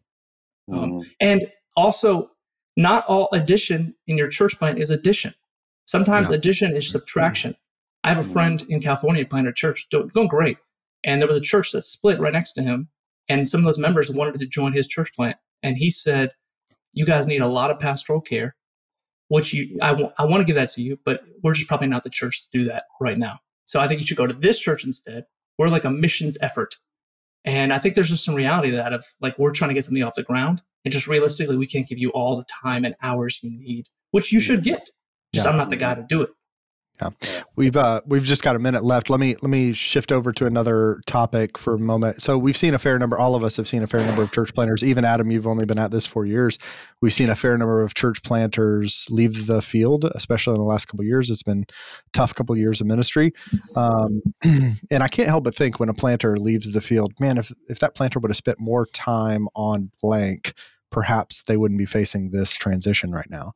Um, 0.73 0.79
mm-hmm. 0.79 0.99
Um, 0.99 1.07
and 1.21 1.47
also, 1.77 2.31
not 2.77 3.05
all 3.07 3.29
addition 3.33 3.95
in 4.07 4.19
your 4.19 4.29
church 4.29 4.59
plant 4.59 4.79
is 4.79 4.91
addition. 4.91 5.35
Sometimes 5.85 6.31
no. 6.31 6.35
addition 6.35 6.75
is 6.75 6.91
subtraction. 6.91 7.55
I 8.03 8.09
have 8.09 8.19
a 8.19 8.21
mm-hmm. 8.23 8.33
friend 8.33 8.67
in 8.69 8.81
California 8.81 9.25
planted 9.27 9.51
a 9.51 9.55
church, 9.55 9.87
doing 9.91 10.29
great. 10.29 10.59
And 11.05 11.21
there 11.21 11.29
was 11.29 11.37
a 11.37 11.43
church 11.43 11.73
that 11.73 11.85
split 11.85 12.19
right 12.19 12.33
next 12.33 12.53
to 12.53 12.63
him. 12.63 12.89
And 13.29 13.49
some 13.49 13.61
of 13.61 13.65
those 13.65 13.79
members 13.79 14.11
wanted 14.11 14.35
to 14.37 14.47
join 14.47 14.73
his 14.73 14.87
church 14.87 15.15
plant. 15.15 15.37
And 15.63 15.77
he 15.77 15.91
said, 15.91 16.31
You 16.93 17.05
guys 17.05 17.27
need 17.27 17.41
a 17.41 17.47
lot 17.49 17.71
of 17.71 17.79
pastoral 17.79 18.21
care, 18.21 18.55
which 19.29 19.53
you, 19.53 19.79
I, 19.83 19.91
w- 19.91 20.11
I 20.19 20.25
want 20.25 20.43
to 20.43 20.47
give 20.47 20.57
that 20.57 20.71
to 20.73 20.83
you, 20.83 20.99
but 21.05 21.23
we're 21.43 21.55
just 21.55 21.69
probably 21.69 21.89
not 21.89 22.03
the 22.03 22.11
church 22.11 22.43
to 22.43 22.59
do 22.59 22.65
that 22.67 22.85
right 23.01 23.19
now. 23.19 23.39
So 23.65 23.81
I 23.81 23.89
think 23.89 24.01
you 24.01 24.07
should 24.07 24.17
go 24.17 24.27
to 24.27 24.35
this 24.35 24.59
church 24.59 24.85
instead. 24.85 25.25
We're 25.59 25.69
like 25.69 25.85
a 25.85 25.91
missions 25.91 26.37
effort. 26.41 26.77
And 27.45 27.73
I 27.73 27.79
think 27.79 27.95
there's 27.95 28.09
just 28.09 28.25
some 28.25 28.35
reality 28.35 28.71
to 28.71 28.77
that 28.77 28.93
of 28.93 29.07
like 29.21 29.39
we're 29.39 29.53
trying 29.53 29.69
to 29.69 29.75
get 29.75 29.85
something 29.85 30.03
off 30.03 30.15
the 30.15 30.23
ground. 30.23 30.63
And 30.85 30.93
just 30.93 31.07
realistically, 31.07 31.57
we 31.57 31.67
can't 31.67 31.89
give 31.89 31.99
you 31.99 32.11
all 32.11 32.37
the 32.37 32.45
time 32.45 32.85
and 32.85 32.95
hours 33.03 33.41
you 33.43 33.51
need, 33.51 33.87
which 34.11 34.33
you 34.33 34.41
should 34.41 34.63
get. 34.63 34.91
Just 35.35 35.47
yeah. 35.47 35.51
I'm 35.51 35.57
not 35.59 35.71
the 35.71 35.77
guy 35.77 35.95
to 35.95 36.03
do 36.03 36.23
it. 36.23 36.31
Yeah. 37.01 37.11
We've 37.57 37.77
uh 37.77 38.03
we've 38.07 38.23
just 38.23 38.45
got 38.45 38.55
a 38.55 38.61
minute 38.61 38.85
left. 38.85 39.11
Let 39.11 39.19
me 39.19 39.35
let 39.43 39.51
me 39.51 39.73
shift 39.73 40.13
over 40.13 40.33
to 40.33 40.47
another 40.47 41.01
topic 41.07 41.59
for 41.59 41.75
a 41.75 41.79
moment. 41.79 42.23
So 42.23 42.39
we've 42.39 42.57
seen 42.57 42.73
a 42.73 42.79
fair 42.79 42.99
number 43.01 43.19
all 43.19 43.35
of 43.35 43.43
us 43.43 43.57
have 43.57 43.67
seen 43.67 43.83
a 43.83 43.89
fair 43.89 44.05
number 44.07 44.23
of 44.23 44.31
church 44.31 44.55
planters. 44.55 44.85
Even 44.85 45.05
Adam, 45.05 45.31
you've 45.31 45.47
only 45.47 45.67
been 45.67 45.79
at 45.79 45.91
this 45.91 46.07
4 46.07 46.25
years. 46.25 46.57
We've 47.01 47.13
seen 47.13 47.31
a 47.31 47.37
fair 47.37 47.59
number 47.59 47.83
of 47.83 47.95
church 47.95 48.23
planters 48.23 49.09
leave 49.11 49.47
the 49.49 49.61
field, 49.61 50.05
especially 50.15 50.53
in 50.53 50.61
the 50.61 50.67
last 50.67 50.87
couple 50.87 51.03
of 51.03 51.07
years. 51.07 51.31
It's 51.31 51.43
been 51.43 51.65
tough 52.13 52.35
couple 52.35 52.53
of 52.53 52.61
years 52.61 52.81
of 52.81 52.87
ministry. 52.87 53.33
Um, 53.75 54.23
and 54.43 55.03
I 55.03 55.09
can't 55.09 55.29
help 55.29 55.45
but 55.45 55.55
think 55.55 55.81
when 55.81 55.89
a 55.89 55.95
planter 55.95 56.37
leaves 56.37 56.71
the 56.71 56.81
field, 56.81 57.13
man, 57.19 57.39
if 57.39 57.51
if 57.69 57.81
that 57.81 57.97
planter 57.97 58.21
would 58.21 58.31
have 58.31 58.37
spent 58.37 58.61
more 58.61 58.87
time 58.87 59.49
on 59.57 59.91
blank, 60.01 60.55
perhaps 60.91 61.43
they 61.43 61.57
wouldn't 61.57 61.79
be 61.79 61.87
facing 61.87 62.31
this 62.31 62.57
transition 62.57 63.11
right 63.11 63.29
now. 63.29 63.53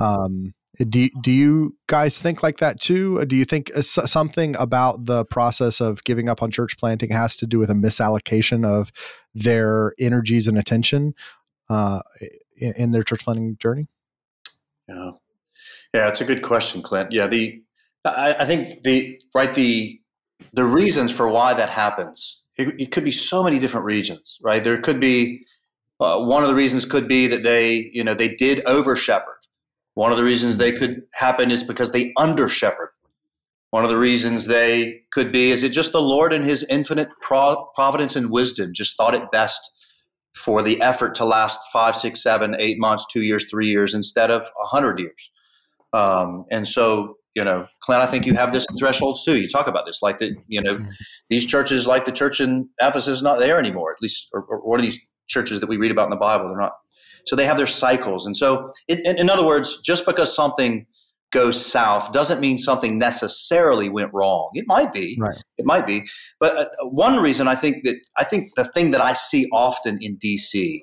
Um, 0.00 0.54
do, 0.88 1.08
do 1.20 1.30
you 1.30 1.76
guys 1.86 2.18
think 2.18 2.42
like 2.42 2.58
that 2.58 2.80
too? 2.80 3.24
Do 3.26 3.36
you 3.36 3.44
think 3.44 3.70
something 3.74 4.56
about 4.56 5.06
the 5.06 5.24
process 5.24 5.80
of 5.80 6.04
giving 6.04 6.28
up 6.28 6.42
on 6.42 6.50
church 6.50 6.78
planting 6.78 7.10
has 7.10 7.36
to 7.36 7.46
do 7.46 7.58
with 7.58 7.70
a 7.70 7.74
misallocation 7.74 8.66
of 8.66 8.92
their 9.34 9.94
energies 9.98 10.48
and 10.48 10.58
attention 10.58 11.14
uh, 11.68 12.00
in, 12.56 12.72
in, 12.76 12.90
their 12.90 13.02
church 13.02 13.24
planting 13.24 13.56
journey? 13.58 13.86
Yeah, 14.88 15.10
yeah, 15.94 16.08
it's 16.08 16.20
a 16.20 16.24
good 16.24 16.42
question, 16.42 16.82
Clint. 16.82 17.12
Yeah, 17.12 17.26
the 17.26 17.62
I, 18.04 18.36
I 18.40 18.44
think 18.44 18.82
the 18.82 19.20
right 19.34 19.54
the 19.54 20.00
the 20.52 20.64
reasons 20.64 21.12
for 21.12 21.28
why 21.28 21.54
that 21.54 21.70
happens 21.70 22.40
it, 22.60 22.80
it 22.80 22.92
could 22.92 23.04
be 23.04 23.12
so 23.12 23.42
many 23.42 23.58
different 23.58 23.86
regions, 23.86 24.38
right? 24.42 24.62
There 24.62 24.80
could 24.80 25.00
be 25.00 25.46
uh, 25.98 26.18
one 26.18 26.42
of 26.42 26.48
the 26.48 26.54
reasons 26.54 26.84
could 26.84 27.08
be 27.08 27.26
that 27.26 27.42
they 27.42 27.90
you 27.92 28.04
know 28.04 28.14
they 28.14 28.34
did 28.34 28.64
over 28.64 28.96
shepherd 28.96 29.39
one 29.94 30.12
of 30.12 30.18
the 30.18 30.24
reasons 30.24 30.56
they 30.56 30.72
could 30.72 31.02
happen 31.14 31.50
is 31.50 31.62
because 31.62 31.92
they 31.92 32.12
under 32.16 32.48
shepherd. 32.48 32.90
One 33.70 33.84
of 33.84 33.90
the 33.90 33.98
reasons 33.98 34.46
they 34.46 35.02
could 35.12 35.30
be 35.30 35.50
is 35.50 35.62
it 35.62 35.70
just 35.70 35.92
the 35.92 36.02
Lord 36.02 36.32
in 36.32 36.42
His 36.42 36.64
infinite 36.68 37.08
providence 37.20 38.16
and 38.16 38.30
wisdom 38.30 38.72
just 38.74 38.96
thought 38.96 39.14
it 39.14 39.30
best 39.30 39.60
for 40.36 40.62
the 40.62 40.80
effort 40.80 41.14
to 41.16 41.24
last 41.24 41.58
five, 41.72 41.96
six, 41.96 42.22
seven, 42.22 42.56
eight 42.58 42.78
months, 42.78 43.04
two 43.12 43.22
years, 43.22 43.48
three 43.50 43.68
years 43.68 43.94
instead 43.94 44.30
of 44.30 44.42
a 44.60 44.66
hundred 44.66 44.98
years. 44.98 45.30
Um, 45.92 46.44
and 46.50 46.66
so, 46.66 47.16
you 47.34 47.44
know, 47.44 47.66
Clint, 47.80 48.02
I 48.02 48.06
think 48.06 48.26
you 48.26 48.34
have 48.34 48.52
this 48.52 48.64
in 48.70 48.76
thresholds 48.78 49.24
too. 49.24 49.40
You 49.40 49.48
talk 49.48 49.66
about 49.66 49.86
this, 49.86 50.02
like 50.02 50.18
that, 50.18 50.34
you 50.46 50.62
know, 50.62 50.78
these 51.28 51.46
churches, 51.46 51.86
like 51.86 52.04
the 52.04 52.12
church 52.12 52.40
in 52.40 52.68
Ephesus, 52.80 53.18
is 53.18 53.22
not 53.22 53.38
there 53.38 53.58
anymore. 53.58 53.92
At 53.92 54.02
least, 54.02 54.28
or, 54.32 54.42
or 54.42 54.60
one 54.60 54.78
of 54.78 54.84
these 54.84 54.98
churches 55.28 55.60
that 55.60 55.68
we 55.68 55.76
read 55.76 55.90
about 55.90 56.04
in 56.04 56.10
the 56.10 56.16
Bible, 56.16 56.48
they're 56.48 56.58
not 56.58 56.72
so 57.26 57.36
they 57.36 57.44
have 57.44 57.56
their 57.56 57.66
cycles. 57.66 58.26
And 58.26 58.36
so, 58.36 58.70
in, 58.88 58.98
in 59.18 59.30
other 59.30 59.44
words, 59.44 59.80
just 59.82 60.06
because 60.06 60.34
something 60.34 60.86
goes 61.30 61.64
south 61.64 62.12
doesn't 62.12 62.40
mean 62.40 62.58
something 62.58 62.98
necessarily 62.98 63.88
went 63.88 64.12
wrong. 64.12 64.50
It 64.54 64.64
might 64.66 64.92
be. 64.92 65.16
Right. 65.20 65.36
It 65.58 65.64
might 65.64 65.86
be. 65.86 66.08
But 66.38 66.56
uh, 66.56 66.66
one 66.82 67.16
reason 67.18 67.48
I 67.48 67.54
think 67.54 67.84
that 67.84 67.96
I 68.16 68.24
think 68.24 68.54
the 68.56 68.64
thing 68.64 68.90
that 68.90 69.00
I 69.00 69.12
see 69.12 69.48
often 69.52 69.98
in 70.00 70.18
DC 70.18 70.80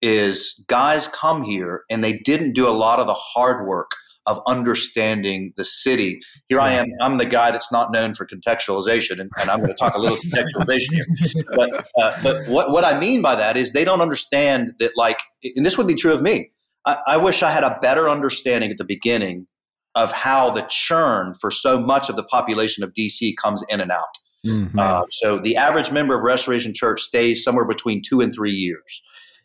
is 0.00 0.60
guys 0.66 1.08
come 1.08 1.44
here 1.44 1.82
and 1.90 2.02
they 2.02 2.14
didn't 2.14 2.54
do 2.54 2.66
a 2.66 2.70
lot 2.70 2.98
of 2.98 3.06
the 3.06 3.14
hard 3.14 3.66
work 3.66 3.90
of 4.26 4.40
understanding 4.46 5.52
the 5.56 5.64
city. 5.64 6.20
Here 6.48 6.60
I 6.60 6.72
am. 6.72 6.86
I'm 7.00 7.18
the 7.18 7.26
guy 7.26 7.50
that's 7.50 7.72
not 7.72 7.90
known 7.92 8.14
for 8.14 8.26
contextualization, 8.26 9.20
and, 9.20 9.30
and 9.40 9.50
I'm 9.50 9.58
going 9.58 9.70
to 9.72 9.76
talk 9.76 9.94
a 9.94 9.98
little 9.98 10.16
contextualization 10.18 11.02
here. 11.18 11.44
But, 11.54 11.86
uh, 12.00 12.22
but 12.22 12.48
what, 12.48 12.70
what 12.70 12.84
I 12.84 12.98
mean 12.98 13.22
by 13.22 13.34
that 13.34 13.56
is 13.56 13.72
they 13.72 13.84
don't 13.84 14.00
understand 14.00 14.74
that, 14.78 14.92
like, 14.96 15.18
and 15.56 15.66
this 15.66 15.76
would 15.76 15.86
be 15.86 15.94
true 15.94 16.12
of 16.12 16.22
me. 16.22 16.52
I, 16.84 16.98
I 17.06 17.16
wish 17.16 17.42
I 17.42 17.50
had 17.50 17.64
a 17.64 17.78
better 17.82 18.08
understanding 18.08 18.70
at 18.70 18.78
the 18.78 18.84
beginning 18.84 19.46
of 19.94 20.12
how 20.12 20.50
the 20.50 20.66
churn 20.70 21.34
for 21.34 21.50
so 21.50 21.78
much 21.78 22.08
of 22.08 22.16
the 22.16 22.22
population 22.22 22.82
of 22.82 22.92
DC 22.94 23.34
comes 23.42 23.62
in 23.68 23.80
and 23.80 23.90
out. 23.90 24.06
Mm-hmm. 24.46 24.78
Uh, 24.78 25.02
so 25.10 25.38
the 25.38 25.56
average 25.56 25.90
member 25.90 26.16
of 26.16 26.22
Restoration 26.22 26.74
Church 26.74 27.02
stays 27.02 27.44
somewhere 27.44 27.64
between 27.64 28.02
two 28.02 28.20
and 28.20 28.34
three 28.34 28.52
years. 28.52 29.02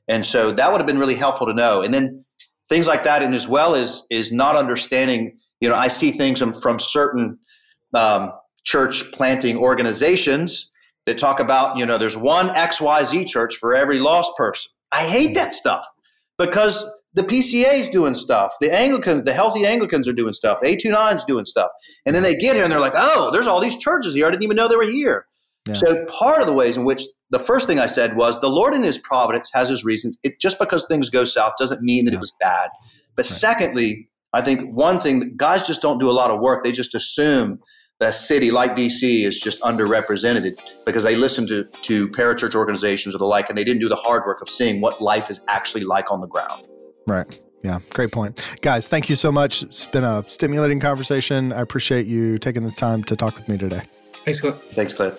And 0.07 0.25
so 0.25 0.51
that 0.51 0.71
would 0.71 0.79
have 0.79 0.87
been 0.87 0.99
really 0.99 1.15
helpful 1.15 1.45
to 1.47 1.53
know. 1.53 1.81
And 1.81 1.93
then 1.93 2.23
things 2.69 2.87
like 2.87 3.03
that, 3.03 3.21
and 3.23 3.33
as 3.33 3.47
well 3.47 3.75
as 3.75 4.03
is 4.09 4.31
not 4.31 4.55
understanding. 4.55 5.37
You 5.59 5.69
know, 5.69 5.75
I 5.75 5.87
see 5.87 6.11
things 6.11 6.39
from, 6.39 6.53
from 6.53 6.77
certain 6.79 7.39
um, 7.93 8.31
church 8.63 9.11
planting 9.11 9.57
organizations 9.57 10.71
that 11.07 11.17
talk 11.17 11.39
about, 11.39 11.77
you 11.77 11.85
know, 11.85 11.97
there's 11.97 12.17
one 12.17 12.49
XYZ 12.49 13.27
church 13.27 13.55
for 13.55 13.75
every 13.75 13.97
lost 13.97 14.31
person. 14.37 14.71
I 14.91 15.07
hate 15.07 15.33
that 15.35 15.53
stuff 15.53 15.85
because 16.37 16.83
the 17.13 17.23
PCA 17.23 17.73
is 17.73 17.89
doing 17.89 18.13
stuff. 18.13 18.53
The 18.61 18.71
Anglicans, 18.71 19.23
the 19.23 19.33
healthy 19.33 19.65
Anglicans 19.65 20.07
are 20.07 20.13
doing 20.13 20.33
stuff. 20.33 20.59
A29 20.61 21.15
is 21.15 21.23
doing 21.23 21.45
stuff. 21.45 21.71
And 22.05 22.15
then 22.15 22.23
they 22.23 22.35
get 22.35 22.55
here 22.55 22.63
and 22.63 22.71
they're 22.71 22.79
like, 22.79 22.93
oh, 22.95 23.31
there's 23.31 23.47
all 23.47 23.59
these 23.59 23.77
churches 23.77 24.13
here. 24.13 24.27
I 24.27 24.31
didn't 24.31 24.43
even 24.43 24.57
know 24.57 24.67
they 24.67 24.75
were 24.75 24.83
here. 24.83 25.25
Yeah. 25.67 25.73
So 25.75 26.05
part 26.05 26.41
of 26.41 26.47
the 26.47 26.53
ways 26.53 26.77
in 26.77 26.85
which 26.85 27.03
the 27.29 27.39
first 27.39 27.67
thing 27.67 27.79
I 27.79 27.87
said 27.87 28.15
was 28.15 28.39
the 28.41 28.49
Lord 28.49 28.73
in 28.73 28.83
his 28.83 28.97
providence 28.97 29.49
has 29.53 29.69
his 29.69 29.83
reasons. 29.83 30.17
It 30.23 30.39
just 30.39 30.59
because 30.59 30.85
things 30.87 31.09
go 31.09 31.25
south 31.25 31.53
doesn't 31.59 31.81
mean 31.81 32.05
that 32.05 32.11
yeah. 32.11 32.17
it 32.17 32.21
was 32.21 32.31
bad. 32.39 32.69
But 33.15 33.25
right. 33.25 33.37
secondly, 33.37 34.09
I 34.33 34.41
think 34.41 34.73
one 34.73 34.99
thing 34.99 35.33
guys 35.35 35.65
just 35.65 35.81
don't 35.81 35.99
do 35.99 36.09
a 36.09 36.13
lot 36.13 36.31
of 36.31 36.39
work. 36.39 36.63
They 36.63 36.71
just 36.71 36.95
assume 36.95 37.59
that 37.99 38.09
a 38.09 38.13
city 38.13 38.51
like 38.51 38.75
DC 38.75 39.25
is 39.25 39.39
just 39.39 39.59
underrepresented 39.61 40.55
because 40.85 41.03
they 41.03 41.15
listen 41.15 41.47
to, 41.47 41.63
to 41.81 42.07
parachurch 42.09 42.53
organizations 42.53 43.15
or 43.15 43.17
the 43.17 43.25
like, 43.25 43.49
and 43.49 43.57
they 43.57 43.63
didn't 43.63 43.81
do 43.81 43.89
the 43.89 43.95
hard 43.95 44.23
work 44.25 44.41
of 44.41 44.49
seeing 44.49 44.81
what 44.81 45.01
life 45.01 45.29
is 45.29 45.41
actually 45.47 45.81
like 45.81 46.11
on 46.11 46.21
the 46.21 46.27
ground. 46.27 46.63
Right. 47.07 47.39
Yeah, 47.63 47.79
great 47.93 48.11
point. 48.11 48.45
Guys, 48.61 48.87
thank 48.87 49.09
you 49.09 49.15
so 49.15 49.31
much. 49.31 49.63
It's 49.63 49.87
been 49.87 50.03
a 50.03 50.23
stimulating 50.27 50.79
conversation. 50.79 51.51
I 51.51 51.61
appreciate 51.61 52.05
you 52.05 52.37
taking 52.37 52.63
the 52.63 52.71
time 52.71 53.03
to 53.05 53.15
talk 53.15 53.35
with 53.35 53.47
me 53.49 53.57
today. 53.57 53.81
Thanks, 54.23 54.39
Clint. 54.39 54.57
Thanks, 54.73 54.93
Clint. 54.93 55.15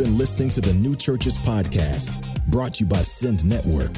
Been 0.00 0.16
listening 0.16 0.48
to 0.48 0.62
the 0.62 0.72
New 0.80 0.96
Churches 0.96 1.36
Podcast, 1.36 2.24
brought 2.46 2.72
to 2.74 2.84
you 2.84 2.86
by 2.86 2.96
Send 2.96 3.44
Network. 3.44 3.90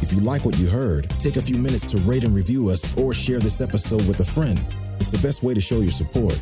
If 0.00 0.10
you 0.14 0.20
like 0.20 0.46
what 0.46 0.58
you 0.58 0.66
heard, 0.70 1.10
take 1.20 1.36
a 1.36 1.42
few 1.42 1.58
minutes 1.58 1.84
to 1.92 1.98
rate 1.98 2.24
and 2.24 2.34
review 2.34 2.70
us 2.70 2.96
or 2.96 3.12
share 3.12 3.38
this 3.38 3.60
episode 3.60 4.06
with 4.08 4.20
a 4.20 4.24
friend. 4.24 4.58
It's 4.98 5.12
the 5.12 5.18
best 5.18 5.42
way 5.42 5.52
to 5.52 5.60
show 5.60 5.80
your 5.80 5.90
support. 5.90 6.40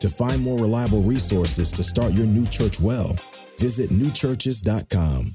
To 0.00 0.08
find 0.10 0.42
more 0.42 0.58
reliable 0.58 1.00
resources 1.00 1.72
to 1.72 1.82
start 1.82 2.12
your 2.12 2.26
new 2.26 2.44
church 2.44 2.80
well, 2.80 3.16
visit 3.58 3.88
newchurches.com. 3.88 5.34